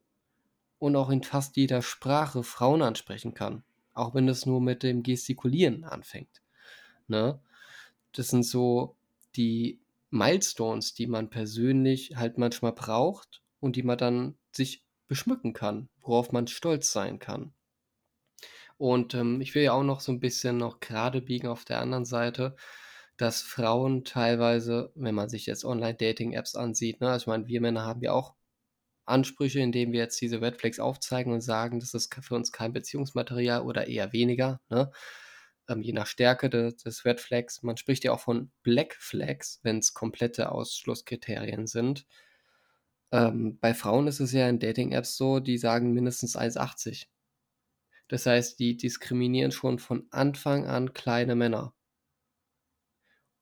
und 0.79 0.95
auch 0.97 1.11
in 1.11 1.23
fast 1.23 1.57
jeder 1.57 1.83
Sprache 1.83 2.43
Frauen 2.43 2.83
ansprechen 2.83 3.35
kann. 3.35 3.65
Auch 3.95 4.15
wenn 4.15 4.29
es 4.29 4.47
nur 4.47 4.61
mit 4.61 4.83
dem 4.83 5.03
Gestikulieren 5.03 5.85
anfängt. 5.85 6.43
Ne? 7.09 7.41
Das 8.13 8.29
sind 8.29 8.45
so 8.45 8.97
die 9.37 9.81
Milestones, 10.11 10.95
die 10.95 11.07
man 11.07 11.31
persönlich 11.31 12.17
halt 12.17 12.39
manchmal 12.39 12.73
braucht 12.73 13.43
und 13.61 13.77
die 13.77 13.83
man 13.83 13.99
dann 13.99 14.37
sich 14.53 14.85
beschmücken 15.09 15.53
kann, 15.53 15.89
worauf 16.01 16.33
man 16.33 16.47
stolz 16.47 16.93
sein 16.93 17.19
kann. 17.19 17.55
Und 18.77 19.15
ähm, 19.15 19.41
ich 19.41 19.55
will 19.55 19.63
ja 19.63 19.73
auch 19.73 19.85
noch 19.85 20.01
so 20.01 20.13
ein 20.13 20.21
bisschen 20.21 20.57
noch 20.57 20.81
gerade 20.81 21.23
biegen 21.23 21.49
auf 21.49 21.65
der 21.65 21.81
anderen 21.81 22.05
Seite, 22.05 22.57
dass 23.17 23.43
Frauen 23.43 24.05
teilweise, 24.05 24.91
wenn 24.95 25.15
man 25.15 25.29
sich 25.29 25.47
jetzt 25.47 25.65
Online-Dating-Apps 25.65 26.57
ansieht, 26.57 27.01
ne, 27.01 27.11
also 27.11 27.25
ich 27.25 27.27
meine, 27.29 27.47
wir 27.47 27.61
Männer 27.61 27.85
haben 27.85 28.03
ja 28.03 28.13
auch 28.13 28.35
Ansprüche, 29.05 29.61
indem 29.61 29.93
wir 29.93 30.01
jetzt 30.01 30.21
diese 30.21 30.41
Red 30.41 30.59
Flags 30.59 30.81
aufzeigen 30.81 31.33
und 31.33 31.41
sagen, 31.41 31.81
das 31.81 31.95
ist 31.95 32.15
für 32.23 32.35
uns 32.35 32.53
kein 32.53 32.73
Beziehungsmaterial 32.73 33.63
oder 33.63 33.87
eher 33.89 34.13
weniger, 34.13 34.61
ne? 34.71 34.91
Ähm, 35.69 35.83
je 35.83 35.93
nach 35.93 36.07
Stärke 36.07 36.51
des, 36.51 36.77
des 36.79 37.05
Red 37.05 37.21
Flags. 37.21 37.63
Man 37.63 37.77
spricht 37.77 38.05
ja 38.05 38.13
auch 38.13 38.21
von 38.21 38.51
Black 38.63 38.95
Flags, 38.99 39.61
wenn 39.63 39.79
es 39.79 39.95
komplette 39.95 40.53
Ausschlusskriterien 40.53 41.67
sind. 41.67 42.07
Ähm, 43.13 43.59
bei 43.61 43.75
Frauen 43.75 44.07
ist 44.07 44.21
es 44.21 44.33
ja 44.33 44.49
in 44.49 44.59
Dating-Apps 44.59 45.17
so, 45.17 45.39
die 45.41 45.59
sagen 45.59 45.93
mindestens 45.93 46.37
1,80. 46.37 47.07
Das 48.09 48.27
heißt, 48.27 48.59
die 48.59 48.77
diskriminieren 48.77 49.53
schon 49.53 49.79
von 49.79 50.07
Anfang 50.11 50.67
an 50.67 50.93
kleine 50.93 51.35
Männer. 51.35 51.75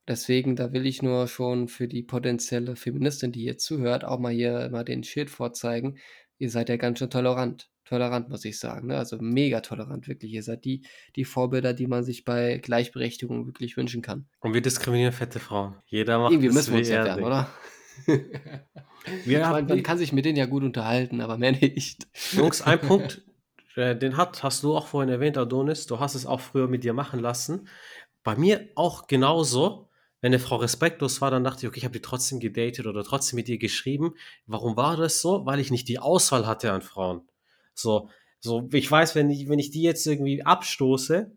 Deswegen, 0.08 0.56
da 0.56 0.72
will 0.72 0.86
ich 0.86 1.02
nur 1.02 1.28
schon 1.28 1.68
für 1.68 1.86
die 1.86 2.02
potenzielle 2.02 2.74
Feministin, 2.74 3.32
die 3.32 3.42
hier 3.42 3.58
zuhört, 3.58 4.04
auch 4.04 4.18
mal 4.18 4.32
hier 4.32 4.68
mal 4.70 4.84
den 4.84 5.04
Schild 5.04 5.30
vorzeigen. 5.30 5.98
Ihr 6.38 6.50
seid 6.50 6.68
ja 6.68 6.76
ganz 6.76 6.98
schön 6.98 7.10
tolerant. 7.10 7.69
Tolerant, 7.84 8.28
muss 8.28 8.44
ich 8.44 8.58
sagen. 8.58 8.88
Ne? 8.88 8.98
Also 8.98 9.18
mega 9.20 9.60
tolerant, 9.60 10.06
wirklich. 10.06 10.32
Ihr 10.32 10.42
seid 10.42 10.64
die, 10.64 10.82
die 11.16 11.24
Vorbilder, 11.24 11.74
die 11.74 11.86
man 11.86 12.04
sich 12.04 12.24
bei 12.24 12.58
Gleichberechtigung 12.58 13.46
wirklich 13.46 13.76
wünschen 13.76 14.02
kann. 14.02 14.26
Und 14.40 14.54
wir 14.54 14.60
diskriminieren 14.60 15.12
fette 15.12 15.40
Frauen. 15.40 15.74
Jeder 15.86 16.18
macht 16.18 16.32
Irgendwie 16.32 16.50
müssen 16.50 16.72
wir 16.72 16.78
uns 16.78 16.88
er 16.88 17.04
denkt. 17.04 17.22
oder? 17.22 17.50
Wir 19.24 19.40
ich 19.40 19.46
meine, 19.46 19.66
man 19.66 19.82
kann 19.82 19.98
sich 19.98 20.12
mit 20.12 20.24
denen 20.24 20.36
ja 20.36 20.46
gut 20.46 20.62
unterhalten, 20.62 21.20
aber 21.20 21.38
mehr 21.38 21.52
nicht. 21.52 22.06
Jungs, 22.32 22.62
ein 22.62 22.78
Punkt, 22.80 23.22
äh, 23.76 23.96
den 23.96 24.16
hat, 24.16 24.42
hast 24.42 24.62
du 24.62 24.76
auch 24.76 24.86
vorhin 24.86 25.10
erwähnt, 25.10 25.38
Adonis. 25.38 25.86
Du 25.86 26.00
hast 26.00 26.14
es 26.14 26.26
auch 26.26 26.40
früher 26.40 26.68
mit 26.68 26.84
dir 26.84 26.92
machen 26.92 27.20
lassen. 27.20 27.68
Bei 28.22 28.36
mir 28.36 28.68
auch 28.74 29.06
genauso. 29.06 29.88
Wenn 30.22 30.34
eine 30.34 30.38
Frau 30.38 30.56
respektlos 30.56 31.22
war, 31.22 31.30
dann 31.30 31.44
dachte 31.44 31.62
ich, 31.62 31.68
okay, 31.68 31.78
ich 31.78 31.84
habe 31.84 31.94
die 31.94 32.02
trotzdem 32.02 32.40
gedatet 32.40 32.86
oder 32.86 33.02
trotzdem 33.04 33.36
mit 33.36 33.48
ihr 33.48 33.56
geschrieben. 33.56 34.12
Warum 34.44 34.76
war 34.76 34.98
das 34.98 35.22
so? 35.22 35.46
Weil 35.46 35.60
ich 35.60 35.70
nicht 35.70 35.88
die 35.88 35.98
Auswahl 35.98 36.46
hatte 36.46 36.72
an 36.72 36.82
Frauen. 36.82 37.22
So, 37.80 38.10
so 38.40 38.68
ich 38.72 38.90
weiß, 38.90 39.14
wenn 39.14 39.30
ich, 39.30 39.48
wenn 39.48 39.58
ich 39.58 39.70
die 39.70 39.82
jetzt 39.82 40.06
irgendwie 40.06 40.44
abstoße, 40.44 41.32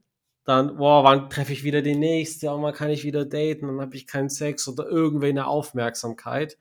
dann, 0.45 0.77
boah, 0.77 1.03
wann 1.03 1.29
treffe 1.29 1.53
ich 1.53 1.63
wieder 1.63 1.81
die 1.81 1.95
nächste? 1.95 2.51
Und 2.53 2.63
wann 2.63 2.73
kann 2.73 2.89
ich 2.89 3.03
wieder 3.03 3.25
daten? 3.25 3.67
Dann 3.67 3.81
habe 3.81 3.95
ich 3.95 4.07
keinen 4.07 4.29
Sex 4.29 4.67
oder 4.67 4.87
irgendwie 4.87 5.29
eine 5.29 5.47
Aufmerksamkeit. 5.47 6.57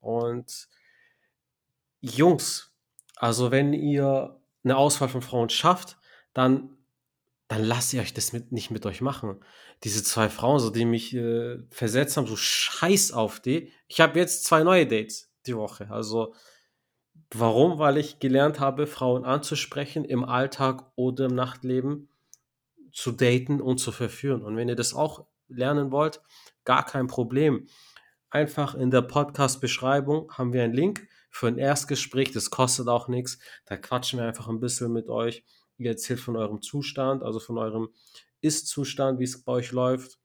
Und 0.00 0.68
Jungs, 2.00 2.72
also 3.16 3.50
wenn 3.50 3.72
ihr 3.72 4.40
eine 4.64 4.76
Auswahl 4.76 5.08
von 5.08 5.22
Frauen 5.22 5.50
schafft, 5.50 5.98
dann, 6.32 6.70
dann 7.48 7.64
lasst 7.64 7.92
ihr 7.92 8.00
euch 8.00 8.14
das 8.14 8.32
mit, 8.32 8.52
nicht 8.52 8.70
mit 8.70 8.86
euch 8.86 9.00
machen. 9.00 9.40
Diese 9.84 10.02
zwei 10.02 10.28
Frauen, 10.28 10.58
so 10.58 10.70
die 10.70 10.84
mich 10.84 11.14
äh, 11.14 11.58
versetzt 11.70 12.16
haben, 12.16 12.26
so 12.26 12.36
scheiß 12.36 13.12
auf 13.12 13.40
die. 13.40 13.72
Ich 13.88 14.00
habe 14.00 14.18
jetzt 14.18 14.44
zwei 14.44 14.62
neue 14.62 14.86
Dates 14.86 15.30
die 15.46 15.56
Woche. 15.56 15.90
Also 15.90 16.34
warum? 17.30 17.78
Weil 17.78 17.96
ich 17.96 18.18
gelernt 18.18 18.60
habe, 18.60 18.86
Frauen 18.86 19.24
anzusprechen 19.24 20.04
im 20.04 20.24
Alltag 20.24 20.90
oder 20.96 21.26
im 21.26 21.34
Nachtleben, 21.34 22.08
zu 22.92 23.12
daten 23.12 23.60
und 23.60 23.78
zu 23.78 23.92
verführen. 23.92 24.42
Und 24.42 24.56
wenn 24.56 24.68
ihr 24.68 24.76
das 24.76 24.94
auch 24.94 25.26
lernen 25.48 25.90
wollt, 25.90 26.20
gar 26.64 26.84
kein 26.84 27.06
Problem. 27.06 27.68
Einfach 28.30 28.74
in 28.74 28.90
der 28.90 29.02
Podcast-Beschreibung 29.02 30.32
haben 30.32 30.52
wir 30.52 30.62
einen 30.62 30.74
Link 30.74 31.08
für 31.30 31.48
ein 31.48 31.58
Erstgespräch. 31.58 32.32
Das 32.32 32.50
kostet 32.50 32.88
auch 32.88 33.08
nichts. 33.08 33.38
Da 33.66 33.76
quatschen 33.76 34.18
wir 34.18 34.26
einfach 34.26 34.48
ein 34.48 34.60
bisschen 34.60 34.92
mit 34.92 35.08
euch. 35.08 35.44
Ihr 35.78 35.90
erzählt 35.90 36.20
von 36.20 36.36
eurem 36.36 36.60
Zustand, 36.60 37.22
also 37.22 37.38
von 37.38 37.56
eurem 37.56 37.88
Ist-Zustand, 38.40 39.18
wie 39.18 39.24
es 39.24 39.42
bei 39.44 39.52
euch 39.52 39.72
läuft. 39.72 40.18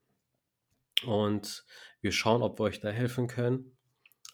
Und 1.05 1.65
wir 2.01 2.11
schauen, 2.11 2.41
ob 2.41 2.59
wir 2.59 2.63
euch 2.63 2.79
da 2.79 2.89
helfen 2.89 3.27
können. 3.27 3.72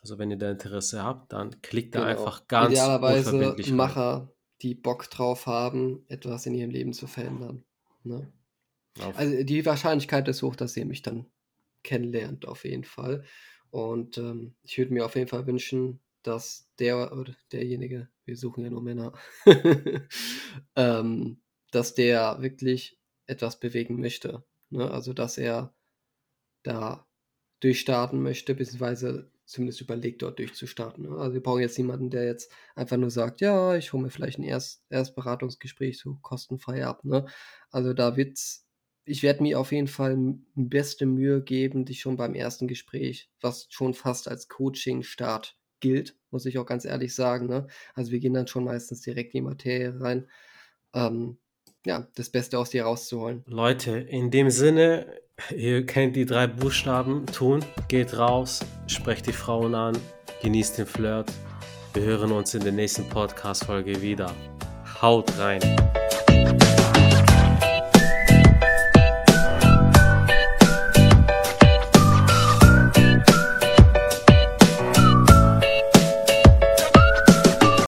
Also 0.01 0.17
wenn 0.17 0.31
ihr 0.31 0.37
da 0.37 0.51
Interesse 0.51 1.03
habt, 1.03 1.33
dann 1.33 1.61
klickt 1.61 1.95
da 1.95 1.99
Genau. 1.99 2.11
einfach 2.11 2.47
ganz 2.47 2.71
Idealerweise 2.71 3.31
unverbindlich 3.31 3.69
rein. 3.69 3.75
Macher, 3.75 4.31
die 4.61 4.75
Bock 4.75 5.09
drauf 5.09 5.45
haben, 5.45 6.05
etwas 6.07 6.45
in 6.45 6.53
ihrem 6.53 6.69
Leben 6.69 6.93
zu 6.93 7.07
verändern. 7.07 7.63
Ne? 8.03 8.31
Also 9.15 9.43
die 9.43 9.65
Wahrscheinlichkeit 9.65 10.27
ist 10.27 10.41
hoch, 10.41 10.55
dass 10.55 10.75
ihr 10.75 10.85
mich 10.85 11.01
dann 11.01 11.25
kennenlernt, 11.83 12.47
auf 12.47 12.65
jeden 12.65 12.83
Fall. 12.83 13.23
Und 13.71 14.17
ähm, 14.17 14.55
ich 14.63 14.77
würde 14.77 14.93
mir 14.93 15.05
auf 15.05 15.15
jeden 15.15 15.27
Fall 15.27 15.45
wünschen, 15.47 16.01
dass 16.23 16.69
der 16.79 17.13
oder 17.17 17.33
derjenige, 17.51 18.09
wir 18.25 18.35
suchen 18.35 18.63
ja 18.63 18.69
nur 18.69 18.81
Männer, 18.81 19.13
ähm, 20.75 21.41
dass 21.71 21.93
der 21.93 22.41
wirklich 22.41 22.99
etwas 23.25 23.59
bewegen 23.59 23.99
möchte. 23.99 24.43
Ne? 24.69 24.89
Also 24.89 25.13
dass 25.13 25.37
er 25.37 25.73
da 26.63 27.07
durchstarten 27.61 28.21
möchte, 28.21 28.55
beziehungsweise 28.55 29.31
zumindest 29.49 29.81
überlegt, 29.81 30.21
dort 30.21 30.39
durchzustarten. 30.39 31.09
Ne? 31.09 31.17
Also 31.17 31.33
wir 31.33 31.41
brauchen 31.41 31.61
jetzt 31.61 31.77
niemanden, 31.77 32.09
der 32.09 32.25
jetzt 32.25 32.51
einfach 32.75 32.97
nur 32.97 33.09
sagt, 33.09 33.41
ja, 33.41 33.75
ich 33.75 33.91
hole 33.91 34.03
mir 34.03 34.11
vielleicht 34.11 34.37
ein 34.37 34.43
Erst 34.43 34.83
Erstberatungsgespräch 34.89 35.97
so 35.97 36.17
kostenfrei 36.21 36.85
ab. 36.85 37.03
Ne? 37.03 37.25
Also 37.71 37.93
da 37.93 38.15
wird's, 38.15 38.67
ich 39.05 39.23
werde 39.23 39.41
mir 39.41 39.59
auf 39.59 39.71
jeden 39.71 39.87
Fall 39.87 40.17
beste 40.55 41.05
Mühe 41.07 41.41
geben, 41.41 41.85
dich 41.85 41.99
schon 42.01 42.15
beim 42.15 42.35
ersten 42.35 42.67
Gespräch, 42.67 43.31
was 43.41 43.67
schon 43.69 43.95
fast 43.95 44.27
als 44.27 44.49
Coaching-Start 44.49 45.57
gilt, 45.79 46.15
muss 46.29 46.45
ich 46.45 46.59
auch 46.59 46.65
ganz 46.65 46.85
ehrlich 46.85 47.15
sagen. 47.15 47.47
Ne? 47.47 47.67
Also 47.95 48.11
wir 48.11 48.19
gehen 48.19 48.33
dann 48.33 48.47
schon 48.47 48.65
meistens 48.65 49.01
direkt 49.01 49.33
in 49.33 49.43
die 49.43 49.49
Materie 49.49 49.99
rein. 49.99 50.27
Ähm, 50.93 51.37
ja, 51.85 52.07
das 52.15 52.29
Beste 52.29 52.59
aus 52.59 52.69
dir 52.69 52.83
rauszuholen. 52.83 53.43
Leute, 53.47 53.97
in 53.97 54.31
dem 54.31 54.49
Sinne, 54.49 55.17
ihr 55.55 55.85
kennt 55.85 56.15
die 56.15 56.25
drei 56.25 56.47
Buchstaben, 56.47 57.25
tun, 57.27 57.63
geht 57.87 58.17
raus, 58.17 58.59
sprecht 58.87 59.27
die 59.27 59.33
Frauen 59.33 59.75
an, 59.75 59.97
genießt 60.41 60.77
den 60.77 60.85
Flirt. 60.85 61.31
Wir 61.93 62.03
hören 62.03 62.31
uns 62.31 62.53
in 62.53 62.63
der 62.63 62.73
nächsten 62.73 63.07
Podcast-Folge 63.09 64.01
wieder. 64.01 64.31
Haut 65.01 65.31
rein! 65.39 65.61